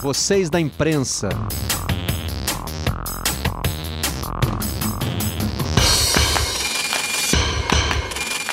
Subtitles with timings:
[0.00, 1.28] vocês da imprensa.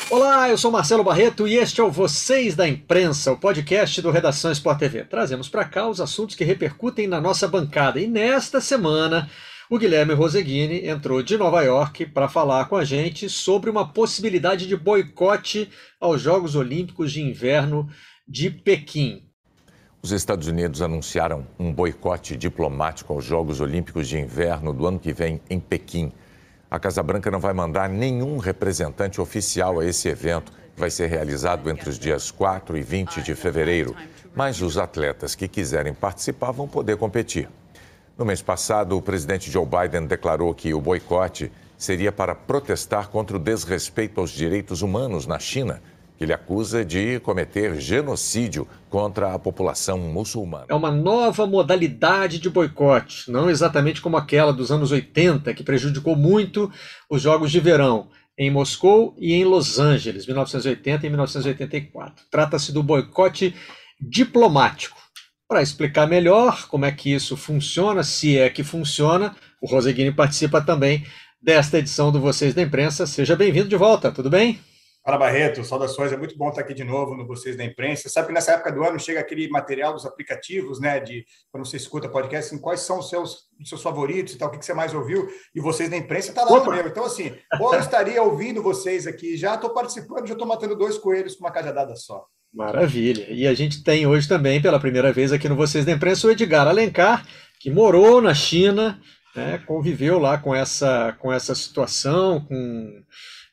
[0.09, 4.11] Olá, eu sou Marcelo Barreto e este é o Vocês da Imprensa, o podcast do
[4.11, 5.05] Redação Sport TV.
[5.05, 7.97] Trazemos para cá os assuntos que repercutem na nossa bancada.
[7.97, 9.29] E nesta semana,
[9.69, 14.67] o Guilherme Roseguini entrou de Nova York para falar com a gente sobre uma possibilidade
[14.67, 15.69] de boicote
[15.99, 17.87] aos Jogos Olímpicos de Inverno
[18.27, 19.26] de Pequim.
[20.07, 25.11] Os Estados Unidos anunciaram um boicote diplomático aos Jogos Olímpicos de Inverno do ano que
[25.11, 26.13] vem em Pequim.
[26.71, 31.07] A Casa Branca não vai mandar nenhum representante oficial a esse evento, que vai ser
[31.07, 33.93] realizado entre os dias 4 e 20 de fevereiro.
[34.33, 37.49] Mas os atletas que quiserem participar vão poder competir.
[38.17, 43.35] No mês passado, o presidente Joe Biden declarou que o boicote seria para protestar contra
[43.35, 45.81] o desrespeito aos direitos humanos na China,
[46.17, 50.65] que ele acusa de cometer genocídio contra a população muçulmana.
[50.67, 56.15] É uma nova modalidade de boicote, não exatamente como aquela dos anos 80, que prejudicou
[56.15, 56.71] muito
[57.09, 62.25] os Jogos de Verão em Moscou e em Los Angeles, 1980 e 1984.
[62.31, 63.55] Trata-se do boicote
[63.99, 64.97] diplomático.
[65.47, 70.61] Para explicar melhor como é que isso funciona, se é que funciona, o Roseguini participa
[70.61, 71.05] também
[71.41, 73.07] desta edição do Vocês da Imprensa.
[73.07, 74.59] Seja bem-vindo de volta, tudo bem?
[75.07, 78.09] Fala Barreto, saudações, é muito bom estar aqui de novo no Vocês da Imprensa.
[78.09, 81.77] Sabe que nessa época do ano chega aquele material dos aplicativos, né, de quando você
[81.77, 84.73] escuta podcast, assim, quais são os seus, os seus favoritos e tal, o que você
[84.73, 86.75] mais ouviu, e Vocês da Imprensa está lá Opa.
[86.75, 86.87] meu.
[86.87, 91.37] Então, assim, eu estaria ouvindo vocês aqui, já estou participando, já estou matando dois coelhos
[91.37, 92.25] com uma cajadada só.
[92.53, 93.27] Maravilha.
[93.29, 96.31] E a gente tem hoje também, pela primeira vez aqui no Vocês da Imprensa, o
[96.31, 97.25] Edgar Alencar,
[97.61, 98.99] que morou na China,
[99.33, 103.03] né, conviveu lá com essa, com essa situação, com,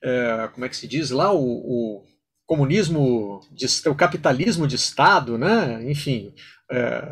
[0.04, 2.04] é, como é que se diz lá, o, o
[2.46, 5.82] comunismo, de, o capitalismo de Estado, né?
[5.90, 6.34] enfim,
[6.70, 7.02] é,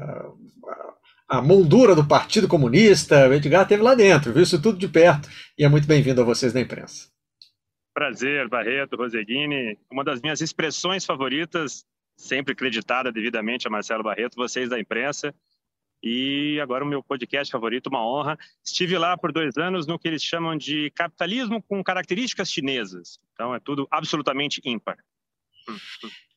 [1.26, 5.28] a moldura do Partido Comunista, o Edgar esteve lá dentro, viu isso tudo de perto,
[5.58, 7.10] e é muito bem-vindo a vocês da imprensa.
[7.94, 9.78] Prazer, Barreto, Roseguini.
[9.90, 11.84] Uma das minhas expressões favoritas,
[12.16, 15.34] sempre creditada devidamente a Marcelo Barreto, vocês da imprensa.
[16.02, 18.36] E agora o meu podcast favorito, uma honra.
[18.64, 23.18] Estive lá por dois anos no que eles chamam de capitalismo com características chinesas.
[23.32, 24.96] Então é tudo absolutamente ímpar.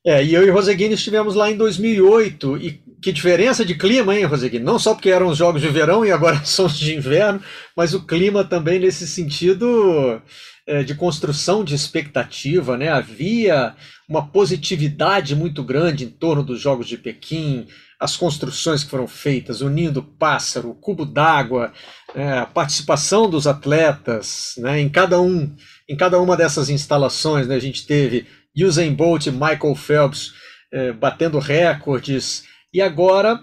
[0.05, 4.25] É, e eu e Roseguini estivemos lá em 2008, e que diferença de clima, hein,
[4.25, 4.63] Roseguini?
[4.63, 7.41] Não só porque eram os jogos de verão e agora são os de inverno,
[7.75, 10.21] mas o clima também nesse sentido
[10.67, 12.89] é, de construção de expectativa, né?
[12.89, 13.75] Havia
[14.07, 17.65] uma positividade muito grande em torno dos Jogos de Pequim,
[17.99, 21.71] as construções que foram feitas, o ninho do pássaro, o cubo d'água,
[22.13, 24.79] é, a participação dos atletas, né?
[24.79, 25.55] Em cada um,
[25.87, 27.55] em cada uma dessas instalações, né?
[27.55, 30.33] A gente teve Usain Bolt, Michael Phelps
[30.71, 33.39] é, batendo recordes e agora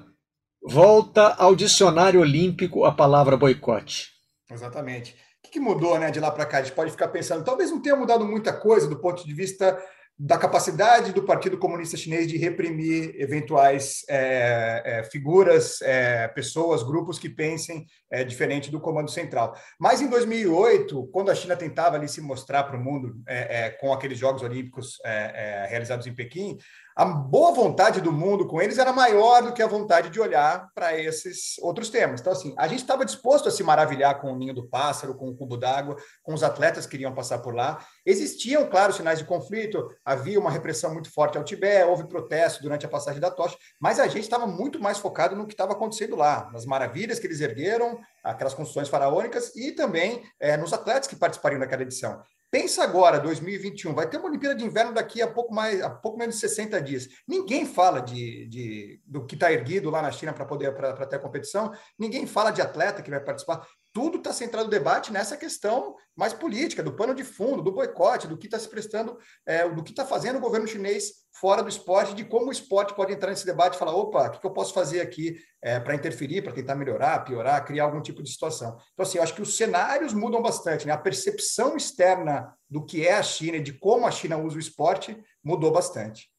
[0.66, 4.10] volta ao dicionário olímpico a palavra boicote.
[4.50, 5.14] Exatamente
[5.52, 6.58] que mudou né, de lá para cá?
[6.58, 9.78] A gente pode ficar pensando, talvez não tenha mudado muita coisa do ponto de vista
[10.18, 17.18] da capacidade do Partido Comunista Chinês de reprimir eventuais é, é, figuras, é, pessoas, grupos
[17.18, 19.56] que pensem é, diferente do Comando Central.
[19.80, 23.70] Mas em 2008, quando a China tentava ali se mostrar para o mundo é, é,
[23.70, 24.98] com aqueles Jogos Olímpicos
[25.68, 26.58] realizados em Pequim,
[26.94, 30.69] a boa vontade do mundo com eles era maior do que a vontade de olhar
[30.75, 32.20] para esses outros temas.
[32.20, 35.28] Então, assim, a gente estava disposto a se maravilhar com o ninho do pássaro, com
[35.28, 37.84] o cubo d'água, com os atletas que iriam passar por lá.
[38.04, 42.84] Existiam, claro, sinais de conflito, havia uma repressão muito forte ao Tibete, houve protesto durante
[42.84, 46.16] a passagem da tocha, mas a gente estava muito mais focado no que estava acontecendo
[46.16, 51.16] lá, nas maravilhas que eles ergueram, aquelas construções faraônicas e também é, nos atletas que
[51.16, 52.22] participariam daquela edição.
[52.52, 56.18] Pensa agora, 2021, vai ter uma Olimpíada de Inverno daqui a pouco mais, a pouco
[56.18, 57.08] menos de 60 dias.
[57.26, 61.16] Ninguém fala de, de do que está erguido lá na China para poder para ter
[61.16, 61.72] a competição.
[61.98, 66.32] Ninguém fala de atleta que vai participar tudo está centrado o debate nessa questão mais
[66.32, 69.91] política, do pano de fundo, do boicote, do que está se prestando, é, do que
[69.91, 73.44] está fazendo o governo chinês fora do esporte, de como o esporte pode entrar nesse
[73.47, 76.53] debate e falar: opa, o que, que eu posso fazer aqui é, para interferir, para
[76.53, 78.77] tentar melhorar, piorar, criar algum tipo de situação.
[78.92, 80.92] Então, assim, eu acho que os cenários mudam bastante, né?
[80.92, 84.60] a percepção externa do que é a China e de como a China usa o
[84.60, 86.30] esporte mudou bastante.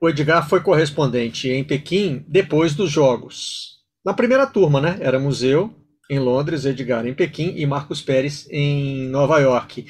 [0.00, 3.82] O Edgar foi correspondente em Pequim depois dos Jogos.
[4.04, 4.98] Na primeira turma, né?
[5.00, 5.74] Era museu,
[6.10, 9.86] em Londres, Edgar em Pequim e Marcos Pérez em Nova York.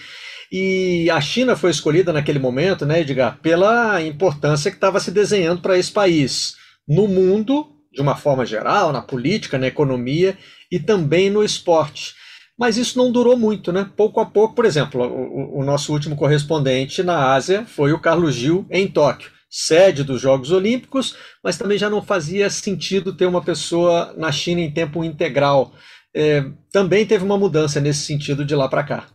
[0.50, 5.60] E a China foi escolhida naquele momento, né, Edgar, pela importância que estava se desenhando
[5.60, 6.54] para esse país
[6.86, 10.36] no mundo, de uma forma geral, na política, na economia
[10.70, 12.14] e também no esporte.
[12.56, 13.90] Mas isso não durou muito, né?
[13.96, 18.34] Pouco a pouco, por exemplo, o, o nosso último correspondente na Ásia foi o Carlos
[18.34, 23.40] Gil em Tóquio sede dos Jogos Olímpicos, mas também já não fazia sentido ter uma
[23.40, 25.72] pessoa na China em tempo integral.
[26.14, 29.08] É, também teve uma mudança nesse sentido de lá para cá.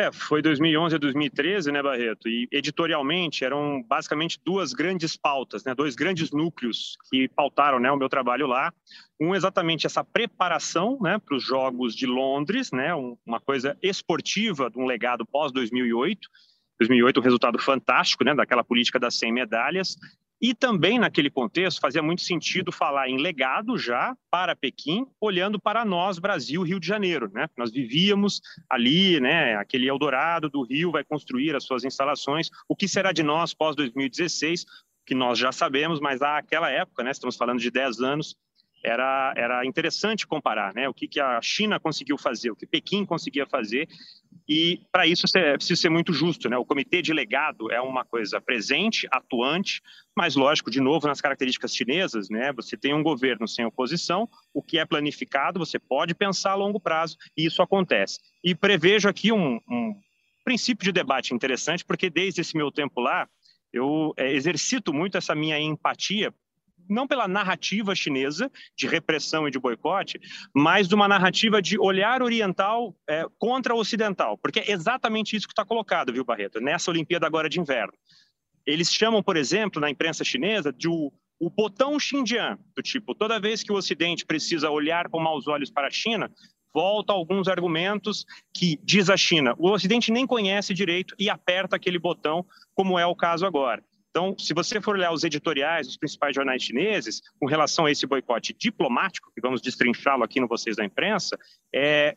[0.00, 2.26] É, foi 2011 a 2013, né, Barreto?
[2.26, 7.98] E editorialmente eram basicamente duas grandes pautas, né, dois grandes núcleos que pautaram né, o
[7.98, 8.72] meu trabalho lá.
[9.20, 14.78] Um exatamente essa preparação né, para os Jogos de Londres, né, uma coisa esportiva de
[14.78, 16.28] um legado pós 2008.
[16.80, 19.98] 2008 um resultado fantástico, né, daquela política das 100 medalhas,
[20.40, 25.84] e também, naquele contexto, fazia muito sentido falar em legado já para Pequim, olhando para
[25.84, 27.30] nós, Brasil, Rio de Janeiro.
[27.32, 27.46] Né?
[27.58, 32.48] Nós vivíamos ali, né, aquele Eldorado do Rio vai construir as suas instalações.
[32.66, 34.64] O que será de nós pós-2016?
[35.04, 38.36] Que nós já sabemos, mas àquela época, né, estamos falando de 10 anos,
[38.82, 43.04] era, era interessante comparar né, o que, que a China conseguiu fazer, o que Pequim
[43.04, 43.88] conseguia fazer,
[44.48, 46.48] e para isso é preciso ser muito justo.
[46.48, 46.56] Né?
[46.56, 49.80] O comitê de legado é uma coisa presente, atuante,
[50.16, 54.62] mas lógico, de novo, nas características chinesas, né, você tem um governo sem oposição, o
[54.62, 58.18] que é planificado, você pode pensar a longo prazo, e isso acontece.
[58.42, 59.94] E prevejo aqui um, um
[60.44, 63.28] princípio de debate interessante, porque desde esse meu tempo lá,
[63.72, 66.34] eu é, exercito muito essa minha empatia
[66.90, 70.20] não pela narrativa chinesa de repressão e de boicote,
[70.54, 75.46] mas de uma narrativa de olhar oriental é, contra o ocidental, porque é exatamente isso
[75.46, 77.92] que está colocado, viu, Barreto, nessa Olimpíada agora de inverno.
[78.66, 83.40] Eles chamam, por exemplo, na imprensa chinesa, de o, o botão Xinjiang, do tipo, toda
[83.40, 86.30] vez que o Ocidente precisa olhar com maus olhos para a China,
[86.72, 91.98] volta alguns argumentos que diz a China, o Ocidente nem conhece direito e aperta aquele
[91.98, 92.44] botão,
[92.74, 93.82] como é o caso agora.
[94.10, 98.06] Então, se você for olhar os editoriais dos principais jornais chineses com relação a esse
[98.06, 101.38] boicote diplomático, que vamos destrinchá-lo aqui no Vocês da Imprensa,
[101.72, 102.16] é,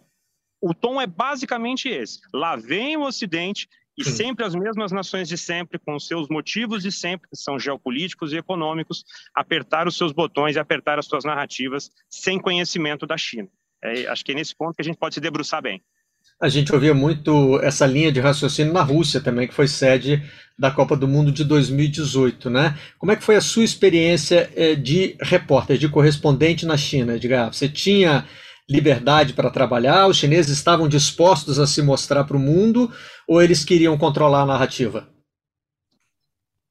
[0.59, 2.19] o tom é basicamente esse.
[2.33, 6.81] Lá vem o Ocidente e sempre as mesmas nações de sempre, com os seus motivos
[6.81, 9.03] de sempre, que são geopolíticos e econômicos,
[9.35, 13.49] apertar os seus botões e apertar as suas narrativas sem conhecimento da China.
[13.83, 15.83] É, acho que é nesse ponto que a gente pode se debruçar bem.
[16.43, 20.21] A gente ouvia muito essa linha de raciocínio na Rússia também, que foi sede
[20.59, 22.77] da Copa do Mundo de 2018, né?
[22.99, 27.53] Como é que foi a sua experiência eh, de repórter, de correspondente na China, Edgar?
[27.53, 28.27] Você tinha
[28.69, 30.05] liberdade para trabalhar?
[30.07, 32.91] Os chineses estavam dispostos a se mostrar para o mundo
[33.25, 35.07] ou eles queriam controlar a narrativa?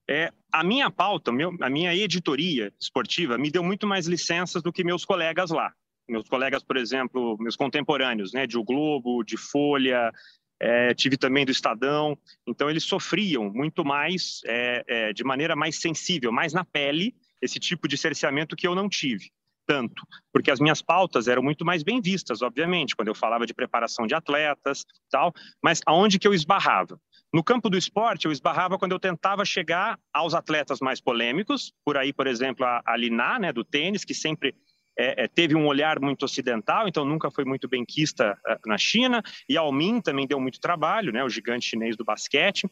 [0.07, 4.71] É, a minha pauta, meu, a minha editoria esportiva me deu muito mais licenças do
[4.71, 5.73] que meus colegas lá
[6.07, 10.11] meus colegas, por exemplo, meus contemporâneos, né, de O Globo, de Folha,
[10.59, 12.17] é, tive também do Estadão,
[12.47, 17.59] então eles sofriam muito mais, é, é, de maneira mais sensível, mais na pele, esse
[17.59, 19.31] tipo de cerceamento que eu não tive
[19.65, 23.53] tanto, porque as minhas pautas eram muito mais bem vistas, obviamente, quando eu falava de
[23.53, 26.99] preparação de atletas, tal, mas aonde que eu esbarrava?
[27.33, 31.97] No campo do esporte, eu esbarrava quando eu tentava chegar aos atletas mais polêmicos, por
[31.97, 34.53] aí, por exemplo, a, a Liná, né, do tênis, que sempre
[34.97, 39.23] é, é, teve um olhar muito ocidental, então nunca foi muito benquista uh, na China,
[39.49, 42.69] e a Almin também deu muito trabalho, né, o gigante chinês do basquete.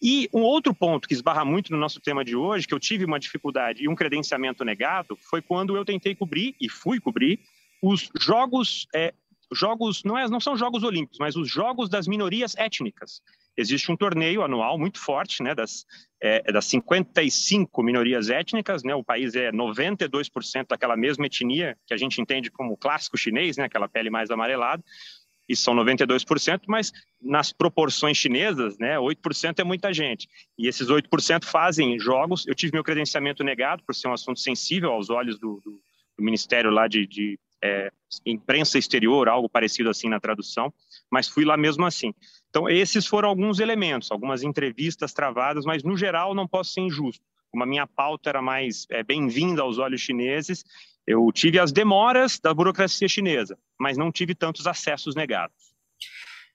[0.00, 3.04] E um outro ponto que esbarra muito no nosso tema de hoje, que eu tive
[3.04, 7.40] uma dificuldade e um credenciamento negado, foi quando eu tentei cobrir, e fui cobrir,
[7.82, 9.12] os jogos, é,
[9.58, 13.20] jogos não, é, não são jogos olímpicos, mas os jogos das minorias étnicas.
[13.56, 15.84] Existe um torneio anual muito forte, né, das,
[16.20, 21.96] é, das 55 minorias étnicas, né, o país é 92% daquela mesma etnia que a
[21.96, 24.82] gente entende como clássico chinês, né, aquela pele mais amarelada,
[25.48, 30.28] e são 92%, mas nas proporções chinesas, né, 8% é muita gente.
[30.56, 32.46] E esses 8% fazem jogos.
[32.46, 35.80] Eu tive meu credenciamento negado por ser um assunto sensível aos olhos do, do,
[36.16, 37.90] do Ministério lá de, de é,
[38.26, 40.72] imprensa exterior, algo parecido assim na tradução,
[41.10, 42.12] mas fui lá mesmo assim.
[42.50, 47.24] Então, esses foram alguns elementos, algumas entrevistas travadas, mas no geral não posso ser injusto.
[47.50, 50.64] Como a minha pauta era mais é, bem-vinda aos olhos chineses,
[51.06, 55.71] eu tive as demoras da burocracia chinesa, mas não tive tantos acessos negados.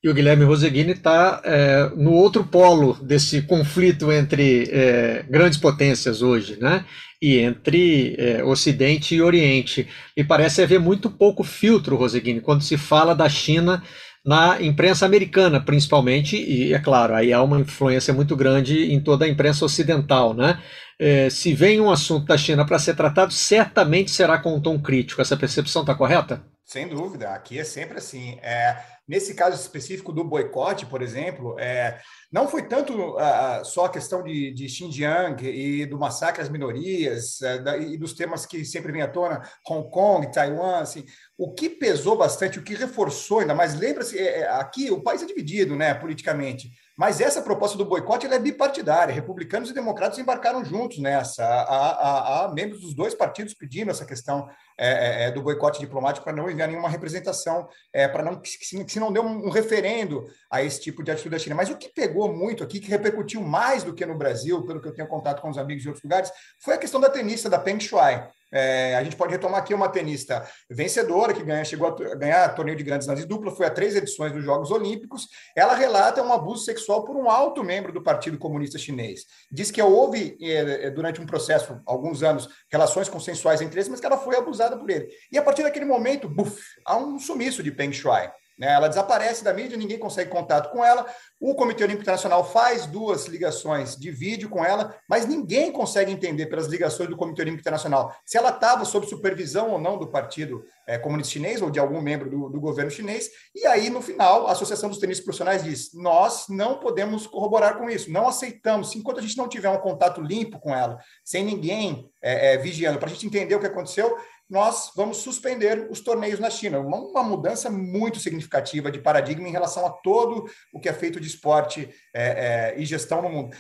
[0.08, 6.22] E o Guilherme Roseguini está é, no outro polo desse conflito entre é, grandes potências
[6.22, 6.86] hoje, né?
[7.22, 9.86] E entre é, Ocidente e Oriente.
[10.16, 13.84] Me parece haver muito pouco filtro, Roseguini, quando se fala da China
[14.26, 19.26] na imprensa americana, principalmente, e é claro, aí há uma influência muito grande em toda
[19.26, 20.58] a imprensa ocidental, né?
[20.98, 24.80] É, se vem um assunto da China para ser tratado, certamente será com um tom
[24.80, 25.22] crítico.
[25.22, 26.42] Essa percepção está correta?
[26.68, 28.38] Sem dúvida, aqui é sempre assim.
[28.42, 31.98] É, nesse caso específico do boicote, por exemplo, é,
[32.30, 37.40] não foi tanto uh, só a questão de, de Xinjiang e do massacre às minorias
[37.40, 41.06] uh, da, e dos temas que sempre vem à tona, Hong Kong, Taiwan, assim,
[41.38, 45.24] o que pesou bastante, o que reforçou ainda mais, lembra-se, é, é, aqui o país
[45.24, 49.14] é dividido, né, politicamente, Mas essa proposta do boicote é bipartidária.
[49.14, 51.46] Republicanos e democratas embarcaram juntos nessa.
[51.46, 55.80] Há, há, há membros dos dois partidos pedindo essa questão é, é, é do boicote
[55.80, 59.20] diplomático para não enviar nenhuma representação, é, para não que se, que se não dê
[59.20, 61.56] um, um, referendo a esse tipo de atitude da China.
[61.56, 64.88] Mas o que pegou muito aqui, que repercutiu mais do que no Brasil, pelo que
[64.88, 67.60] eu tenho contato com os amigos de outros lugares, foi a questão da tenista da
[67.60, 68.28] Peng Shuai.
[68.52, 72.78] É, a gente pode retomar aqui uma tenista vencedora que ganha, chegou a ganhar torneio
[72.78, 75.28] de grandes lãs dupla, foi a três edições dos Jogos Olímpicos.
[75.56, 79.22] Ela relata um abuso sexual por um alto membro do Partido Comunista Chinês.
[79.52, 84.00] Diz que houve, é, é, durante um processo, alguns anos, relações consensuais entre eles, mas
[84.00, 85.08] que ela foi abusada por ele.
[85.32, 88.32] E a partir daquele momento, buf, há um sumiço de Peng Shuai.
[88.58, 88.74] Né?
[88.74, 91.06] Ela desaparece da mídia, ninguém consegue contato com ela.
[91.40, 96.48] O Comitê Olímpico Internacional faz duas ligações de vídeo com ela, mas ninguém consegue entender
[96.48, 100.66] pelas ligações do Comitê Olímpico Internacional se ela estava sob supervisão ou não do Partido
[100.88, 103.30] é, Comunista Chinês ou de algum membro do, do, governo chinês.
[103.54, 107.90] E aí, no final, a Associação dos Tenistas Profissionais diz: nós não podemos corroborar com
[107.90, 108.96] isso, não aceitamos.
[108.96, 112.98] Enquanto a gente não tiver um contato limpo com ela, sem ninguém é, é, vigiando,
[112.98, 114.18] para a gente entender o que aconteceu,
[114.50, 116.80] nós vamos suspender os torneios na China.
[116.80, 121.20] Uma, uma, mudança muito significativa de paradigma em relação a todo o que é feito
[121.20, 123.56] de esporte é, é, e gestão no mundo.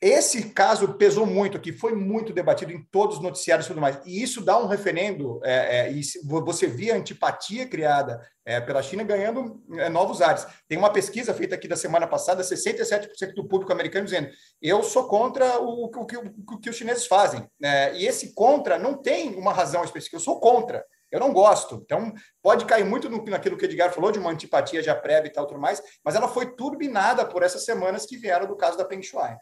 [0.00, 3.98] Esse caso pesou muito aqui, foi muito debatido em todos os noticiários e tudo mais.
[4.06, 8.80] E isso dá um referendo, é, é, e você via a antipatia criada é, pela
[8.80, 10.46] China ganhando é, novos ares.
[10.68, 14.30] Tem uma pesquisa feita aqui da semana passada, 67% do público americano dizendo
[14.62, 17.44] eu sou contra o, o, que, o que, os chineses fazem.
[17.60, 20.84] É, e esse contra não tem uma razão específica, eu sou contra.
[21.10, 21.80] Eu não gosto.
[21.84, 25.28] Então, pode cair muito no, naquilo que o Edgar falou, de uma antipatia já prévia
[25.28, 28.78] e tal, tudo mais, mas ela foi turbinada por essas semanas que vieram do caso
[28.78, 29.36] da Peng Shuai.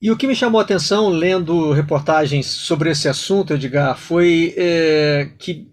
[0.00, 5.30] E o que me chamou a atenção lendo reportagens sobre esse assunto, Edgar, foi é,
[5.38, 5.72] que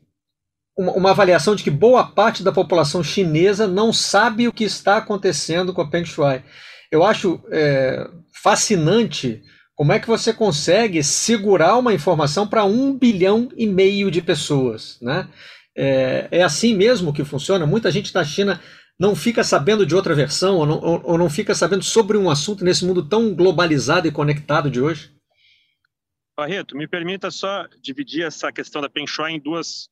[0.77, 4.98] uma, uma, avaliação de que boa parte da população chinesa não sabe o que está
[4.98, 6.44] acontecendo com a Peng Shuai.
[6.89, 8.10] Eu acho é,
[8.42, 9.42] fascinante
[9.75, 14.98] como é que você consegue segurar uma informação para um bilhão e meio de pessoas,
[15.01, 15.27] né?
[15.75, 17.65] É, é assim mesmo que funciona.
[17.65, 18.62] Muita gente na China
[19.00, 22.30] não fica sabendo de outra versão ou não, ou, ou não fica sabendo sobre um
[22.30, 25.12] assunto nesse mundo tão globalizado e conectado de hoje?
[26.38, 29.90] Barreto, me permita só dividir essa questão da Peng Shuai em duas,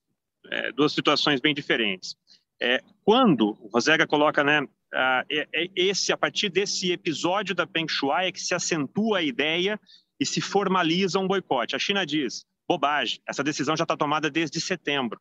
[0.50, 2.16] é, duas situações bem diferentes.
[2.60, 7.68] É, quando o Rosega coloca, né, a, é, é, esse a partir desse episódio da
[7.68, 9.80] Peng Shuai é que se acentua a ideia
[10.20, 11.76] e se formaliza um boicote.
[11.76, 15.20] A China diz, bobagem, essa decisão já está tomada desde setembro.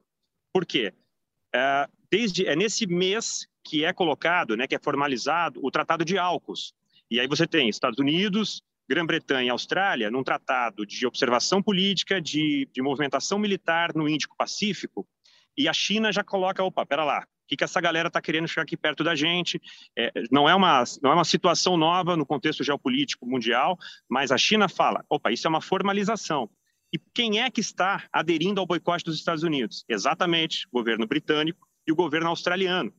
[0.52, 0.92] Por quê?
[1.54, 6.18] É, desde, é nesse mês que é colocado, né, que é formalizado o Tratado de
[6.18, 6.72] Alcos.
[7.10, 12.68] E aí você tem Estados Unidos, Grã-Bretanha e Austrália num tratado de observação política, de,
[12.72, 15.06] de movimentação militar no Índico-Pacífico,
[15.56, 18.48] e a China já coloca, opa, pera lá, o que, que essa galera está querendo
[18.48, 19.60] chegar aqui perto da gente?
[19.96, 23.76] É, não, é uma, não é uma situação nova no contexto geopolítico mundial,
[24.08, 26.48] mas a China fala, opa, isso é uma formalização.
[26.92, 29.84] E quem é que está aderindo ao boicote dos Estados Unidos?
[29.88, 32.92] Exatamente, o governo britânico e o governo australiano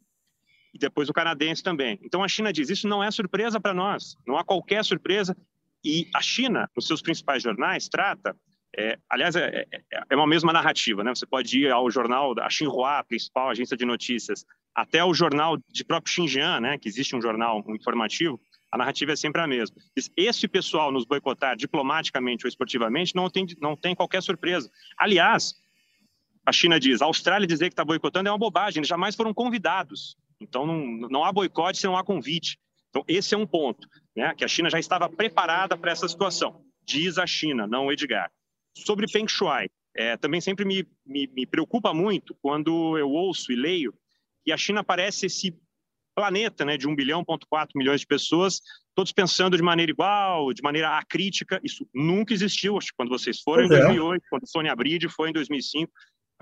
[0.73, 1.99] e depois o canadense também.
[2.03, 5.35] Então a China diz: isso não é surpresa para nós, não há qualquer surpresa.
[5.83, 8.35] E a China, nos seus principais jornais, trata.
[8.77, 11.13] É, aliás, é, é, é, uma mesma narrativa, né?
[11.13, 15.57] Você pode ir ao jornal da Xinhua, a principal agência de notícias, até o jornal
[15.69, 16.77] de próprio Xinjiang, né?
[16.77, 18.39] Que existe um jornal um informativo.
[18.71, 19.75] A narrativa é sempre a mesma.
[20.15, 24.71] Esse pessoal nos boicotar diplomaticamente ou esportivamente não tem, não tem qualquer surpresa.
[24.97, 25.55] Aliás,
[26.45, 29.33] a China diz, a Austrália dizer que está boicotando é uma bobagem, eles jamais foram
[29.33, 30.15] convidados.
[30.41, 32.57] Então, não, não há boicote se não há convite.
[32.89, 34.33] Então, esse é um ponto, né?
[34.35, 36.65] que a China já estava preparada para essa situação.
[36.83, 38.29] Diz a China, não o Edgar.
[38.75, 43.55] Sobre Peng Shuai, é, também sempre me, me, me preocupa muito quando eu ouço e
[43.55, 43.93] leio
[44.43, 45.55] que a China parece esse
[46.15, 48.61] planeta né, de 1 bilhão, ponto 4 milhões de pessoas,
[48.95, 51.59] todos pensando de maneira igual, de maneira acrítica.
[51.63, 52.77] Isso nunca existiu.
[52.77, 54.29] Acho que quando vocês foram pois em 2008, é.
[54.29, 55.91] quando Sônia Bride foi em 2005,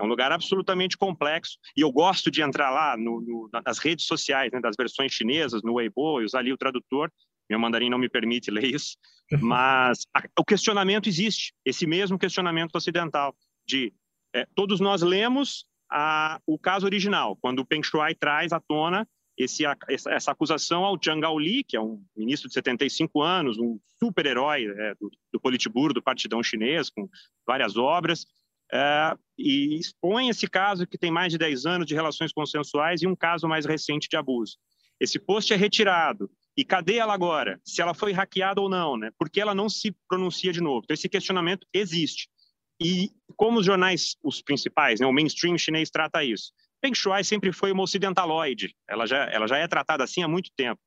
[0.00, 4.06] é um lugar absolutamente complexo e eu gosto de entrar lá no, no, nas redes
[4.06, 7.12] sociais, né, das versões chinesas, no Weibo, e usar ali o tradutor.
[7.48, 8.96] Meu mandarim não me permite ler isso,
[9.40, 13.34] mas a, o questionamento existe, esse mesmo questionamento ocidental
[13.66, 13.92] de
[14.34, 19.06] é, todos nós lemos a, o caso original, quando o Peng Shuai traz à tona
[19.36, 23.78] esse, essa, essa, acusação ao Zhang Gaoli, que é um ministro de 75 anos, um
[23.98, 27.08] super-herói é, do, do Politburo, do Partidão Chinês, com
[27.46, 28.26] várias obras,
[28.72, 33.06] é, e expõe esse caso que tem mais de 10 anos de relações consensuais e
[33.06, 34.56] um caso mais recente de abuso.
[35.00, 36.30] Esse post é retirado.
[36.56, 37.58] E cadê ela agora?
[37.64, 39.10] Se ela foi hackeada ou não, né?
[39.18, 40.82] Por que ela não se pronuncia de novo?
[40.84, 42.28] Então, esse questionamento existe.
[42.80, 46.52] E como os jornais, os principais, né, o mainstream chinês trata isso?
[46.80, 48.74] Peng Shuai sempre foi uma ocidentaloide.
[48.88, 50.80] Ela já, ela já é tratada assim há muito tempo.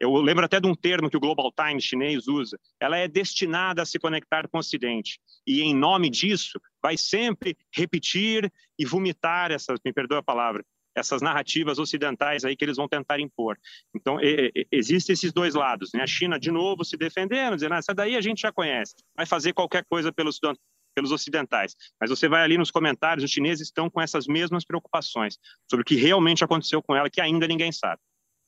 [0.00, 3.82] Eu lembro até de um termo que o Global Times chinês usa, ela é destinada
[3.82, 5.20] a se conectar com o Ocidente.
[5.46, 10.64] E, em nome disso, vai sempre repetir e vomitar essas, me perdoa a palavra,
[10.96, 13.58] essas narrativas ocidentais aí que eles vão tentar impor.
[13.94, 15.90] Então, e, e, existem esses dois lados.
[15.92, 16.02] Né?
[16.02, 19.26] A China, de novo, se defendendo, dizendo, ah, essa daí a gente já conhece, vai
[19.26, 20.40] fazer qualquer coisa pelos,
[20.94, 21.76] pelos ocidentais.
[22.00, 25.38] Mas você vai ali nos comentários, os chineses estão com essas mesmas preocupações
[25.68, 28.00] sobre o que realmente aconteceu com ela, que ainda ninguém sabe.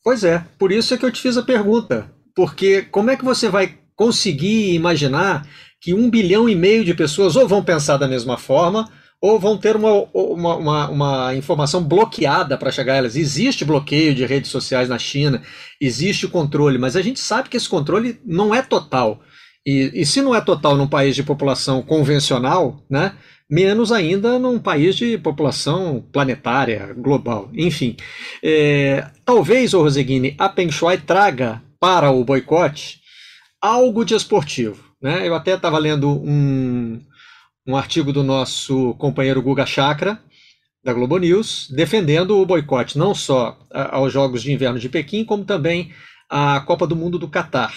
[0.02, 2.10] Pois é, por isso é que eu te fiz a pergunta.
[2.34, 5.46] Porque como é que você vai conseguir imaginar
[5.80, 8.88] que um bilhão e meio de pessoas ou vão pensar da mesma forma
[9.20, 13.14] ou vão ter uma, uma, uma, uma informação bloqueada para chegar a elas.
[13.14, 15.40] Existe bloqueio de redes sociais na China,
[15.80, 19.20] existe o controle, mas a gente sabe que esse controle não é total.
[19.64, 23.14] E, e se não é total num país de população convencional, né,
[23.52, 27.50] menos ainda num país de população planetária, global.
[27.52, 27.94] Enfim,
[28.42, 30.70] é, talvez, o Roseguini, a Peng
[31.04, 33.02] traga para o boicote
[33.60, 34.82] algo de esportivo.
[35.02, 35.28] Né?
[35.28, 36.98] Eu até estava lendo um,
[37.66, 40.18] um artigo do nosso companheiro Guga Chakra,
[40.82, 45.44] da Globo News, defendendo o boicote não só aos Jogos de Inverno de Pequim, como
[45.44, 45.92] também
[46.26, 47.74] à Copa do Mundo do Catar.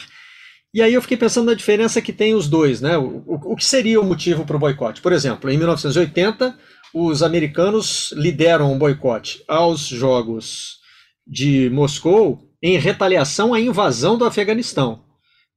[0.75, 2.97] E aí eu fiquei pensando na diferença que tem os dois, né?
[2.97, 4.99] O, o, o que seria o motivo para o boicote?
[4.99, 6.53] Por exemplo, em 1980,
[6.93, 10.79] os americanos lideram um boicote aos Jogos
[11.25, 15.01] de Moscou em retaliação à invasão do Afeganistão.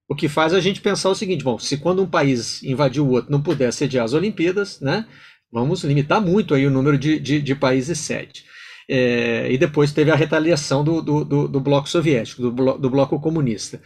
[0.08, 3.10] O que faz a gente pensar o seguinte: bom, se quando um país invadiu o
[3.10, 5.04] outro não puder sediar as Olimpíadas, né?
[5.52, 8.44] Vamos limitar muito aí o número de, de, de países sede.
[8.88, 13.18] É, e depois teve a retaliação do, do, do, do bloco soviético, do, do bloco
[13.18, 13.82] comunista.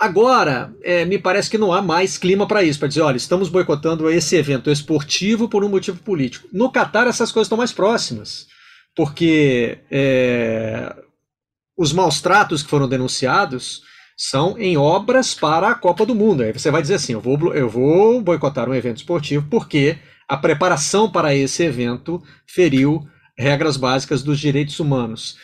[0.00, 3.50] Agora, é, me parece que não há mais clima para isso, para dizer, olha, estamos
[3.50, 6.48] boicotando esse evento esportivo por um motivo político.
[6.50, 8.46] No Catar, essas coisas estão mais próximas,
[8.96, 10.96] porque é,
[11.76, 13.82] os maus tratos que foram denunciados
[14.16, 16.42] são em obras para a Copa do Mundo.
[16.42, 20.36] Aí você vai dizer assim: eu vou, eu vou boicotar um evento esportivo porque a
[20.36, 25.36] preparação para esse evento feriu regras básicas dos direitos humanos.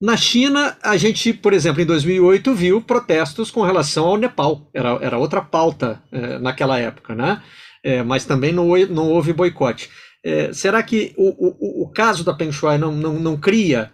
[0.00, 4.70] Na China, a gente, por exemplo, em 2008, viu protestos com relação ao Nepal.
[4.72, 7.42] Era, era outra pauta é, naquela época, né?
[7.84, 9.90] É, mas também não, não houve boicote.
[10.24, 13.92] É, será que o, o, o, caso da Peng Shuai não, não, não cria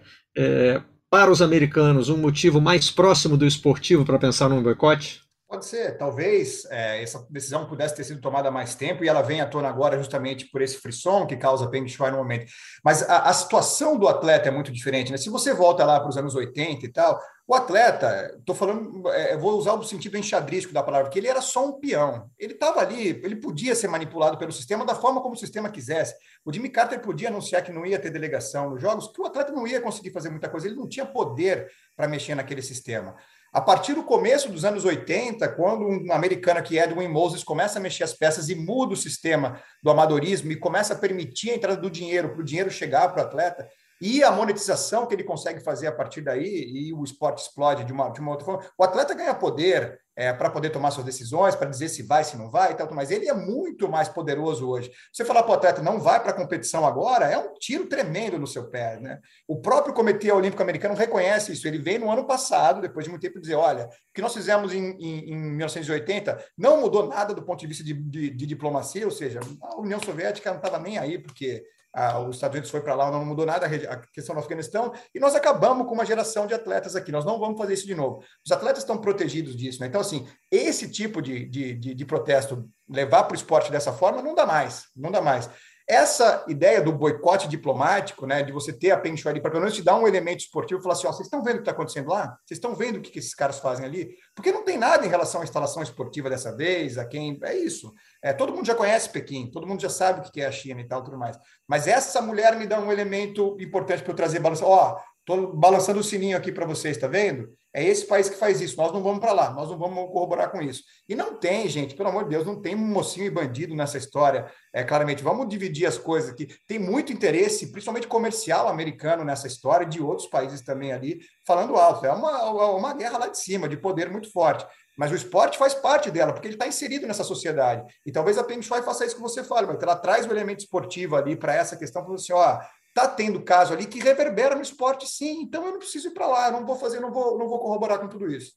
[1.11, 5.21] para os americanos um motivo mais próximo do esportivo para pensar num boicote?
[5.49, 9.23] Pode ser, talvez é, essa decisão pudesse ter sido tomada há mais tempo e ela
[9.23, 12.51] vem à tona agora justamente por esse frisson que causa Peng Shuai no momento.
[12.85, 15.17] Mas a, a, situação do atleta é muito diferente, né?
[15.17, 19.37] Se você volta lá para os anos 80 e tal, o atleta, estou falando, é,
[19.37, 22.29] vou usar o sentido enxadrístico da palavra, que ele era só um peão.
[22.37, 26.17] Ele estava ali, ele podia ser manipulado pelo sistema da forma como o sistema quisesse.
[26.45, 29.53] O Jimmy Carter podia anunciar que não ia ter delegação nos jogos, que o atleta
[29.53, 33.15] não ia conseguir fazer muita coisa, ele não tinha poder para mexer naquele sistema.
[33.53, 37.79] A partir do começo dos anos 80, quando um americano que é Edwin Moses começa
[37.79, 41.55] a mexer as peças e muda o sistema do amadorismo e começa a permitir a
[41.55, 43.67] entrada do dinheiro para o dinheiro chegar para o atleta,
[44.01, 47.93] e a monetização que ele consegue fazer a partir daí, e o esporte explode de
[47.93, 48.65] uma, de uma outra forma.
[48.79, 52.39] O atleta ganha poder é, para poder tomar suas decisões, para dizer se vai, se
[52.39, 54.91] não vai e tal, mas ele é muito mais poderoso hoje.
[55.13, 58.39] Você falar para o atleta não vai para a competição agora, é um tiro tremendo
[58.39, 58.99] no seu pé.
[58.99, 59.21] Né?
[59.47, 61.69] O próprio Comitê Olímpico Americano reconhece isso.
[61.69, 64.73] Ele veio no ano passado, depois de muito tempo, dizer: olha, o que nós fizemos
[64.73, 69.05] em, em, em 1980 não mudou nada do ponto de vista de, de, de diplomacia,
[69.05, 71.63] ou seja, a União Soviética não estava nem aí, porque
[71.99, 75.19] ah, os Estados Unidos foi para lá, não mudou nada a questão do Afeganistão, e
[75.19, 77.11] nós acabamos com uma geração de atletas aqui.
[77.11, 78.23] Nós não vamos fazer isso de novo.
[78.45, 79.81] Os atletas estão protegidos disso.
[79.81, 79.87] Né?
[79.87, 84.21] Então, assim, esse tipo de, de, de, de protesto, levar para o esporte dessa forma,
[84.21, 84.85] não dá mais.
[84.95, 85.49] Não dá mais.
[85.89, 89.83] Essa ideia do boicote diplomático, né, de você ter a Shuai para pelo menos te
[89.83, 92.09] dar um elemento esportivo e falar assim, ó, vocês estão vendo o que está acontecendo
[92.09, 92.37] lá?
[92.45, 94.17] Vocês estão vendo o que, que esses caras fazem ali?
[94.35, 97.39] Porque não tem nada em relação à instalação esportiva dessa vez, a quem...
[97.45, 97.95] É isso.
[98.21, 100.81] É, todo mundo já conhece Pequim, todo mundo já sabe o que é a China
[100.81, 101.39] e tal, tudo mais.
[101.69, 104.67] Mas essa mulher me dá um elemento importante para eu trazer balança.
[104.67, 107.53] Ó, Estou balançando o sininho aqui para vocês, está vendo?
[107.75, 108.77] É esse país que faz isso.
[108.77, 110.85] Nós não vamos para lá, nós não vamos corroborar com isso.
[111.09, 114.49] E não tem, gente, pelo amor de Deus, não tem mocinho e bandido nessa história.
[114.73, 116.47] É claramente, vamos dividir as coisas aqui.
[116.69, 122.07] Tem muito interesse, principalmente comercial americano nessa história, de outros países também ali, falando alto.
[122.07, 124.65] É uma, uma guerra lá de cima, de poder muito forte.
[124.97, 127.85] Mas o esporte faz parte dela, porque ele está inserido nessa sociedade.
[128.07, 130.61] E talvez a Peng Shuai faça isso que você fala, mas ela traz o elemento
[130.61, 132.61] esportivo ali para essa questão, falando assim, ó,
[132.97, 135.43] está tendo caso ali que reverbera no esporte, sim.
[135.43, 137.59] Então eu não preciso ir para lá, eu não vou fazer, não vou, não vou
[137.59, 138.53] corroborar com tudo isso.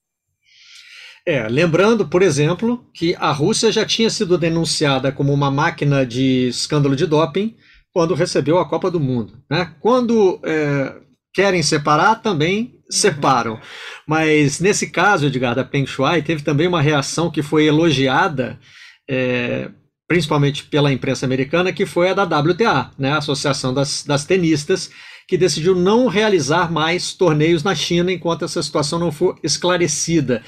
[1.26, 6.48] É, lembrando, por exemplo, que a Rússia já tinha sido denunciada como uma máquina de
[6.48, 7.58] escândalo de doping
[7.92, 9.44] quando recebeu a Copa do Mundo.
[9.52, 9.76] Né?
[9.82, 10.96] Quando é,
[11.34, 13.60] querem separar, também separam.
[14.08, 18.58] Mas nesse caso, Edgar, da Peng Shuai, teve também uma reação que foi elogiada,
[19.08, 19.70] é,
[20.10, 24.90] principalmente pela imprensa americana, que foi a da WTA, né, a Associação das, das Tenistas,
[25.28, 30.42] que decidiu não realizar mais torneios na China enquanto essa situação não for esclarecida.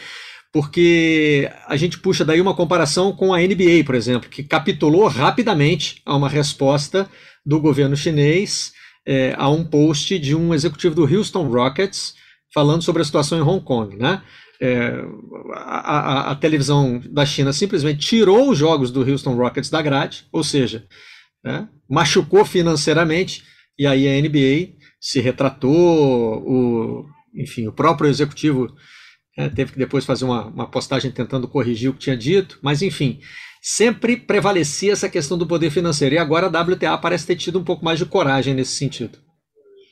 [0.51, 6.01] Porque a gente puxa daí uma comparação com a NBA, por exemplo, que capitulou rapidamente
[6.03, 7.07] a uma resposta
[7.45, 8.73] do governo chinês
[9.05, 12.15] é, a um post de um executivo do Houston Rockets
[12.51, 14.23] falando sobre a situação em Hong Kong, né?
[14.63, 15.03] É,
[15.55, 20.27] a, a, a, televisão da China simplesmente tirou os jogos do Houston Rockets da grade,
[20.31, 20.85] ou seja,
[21.43, 23.43] né, machucou financeiramente,
[23.77, 28.71] e aí a NBA se retratou, o, enfim, o próprio executivo
[29.35, 32.83] né, teve que depois fazer uma, uma postagem tentando corrigir o que tinha dito, mas
[32.83, 33.19] enfim,
[33.63, 37.63] sempre prevalecia essa questão do poder financeiro, e agora a WTA parece ter tido um
[37.63, 39.17] pouco mais de coragem nesse sentido.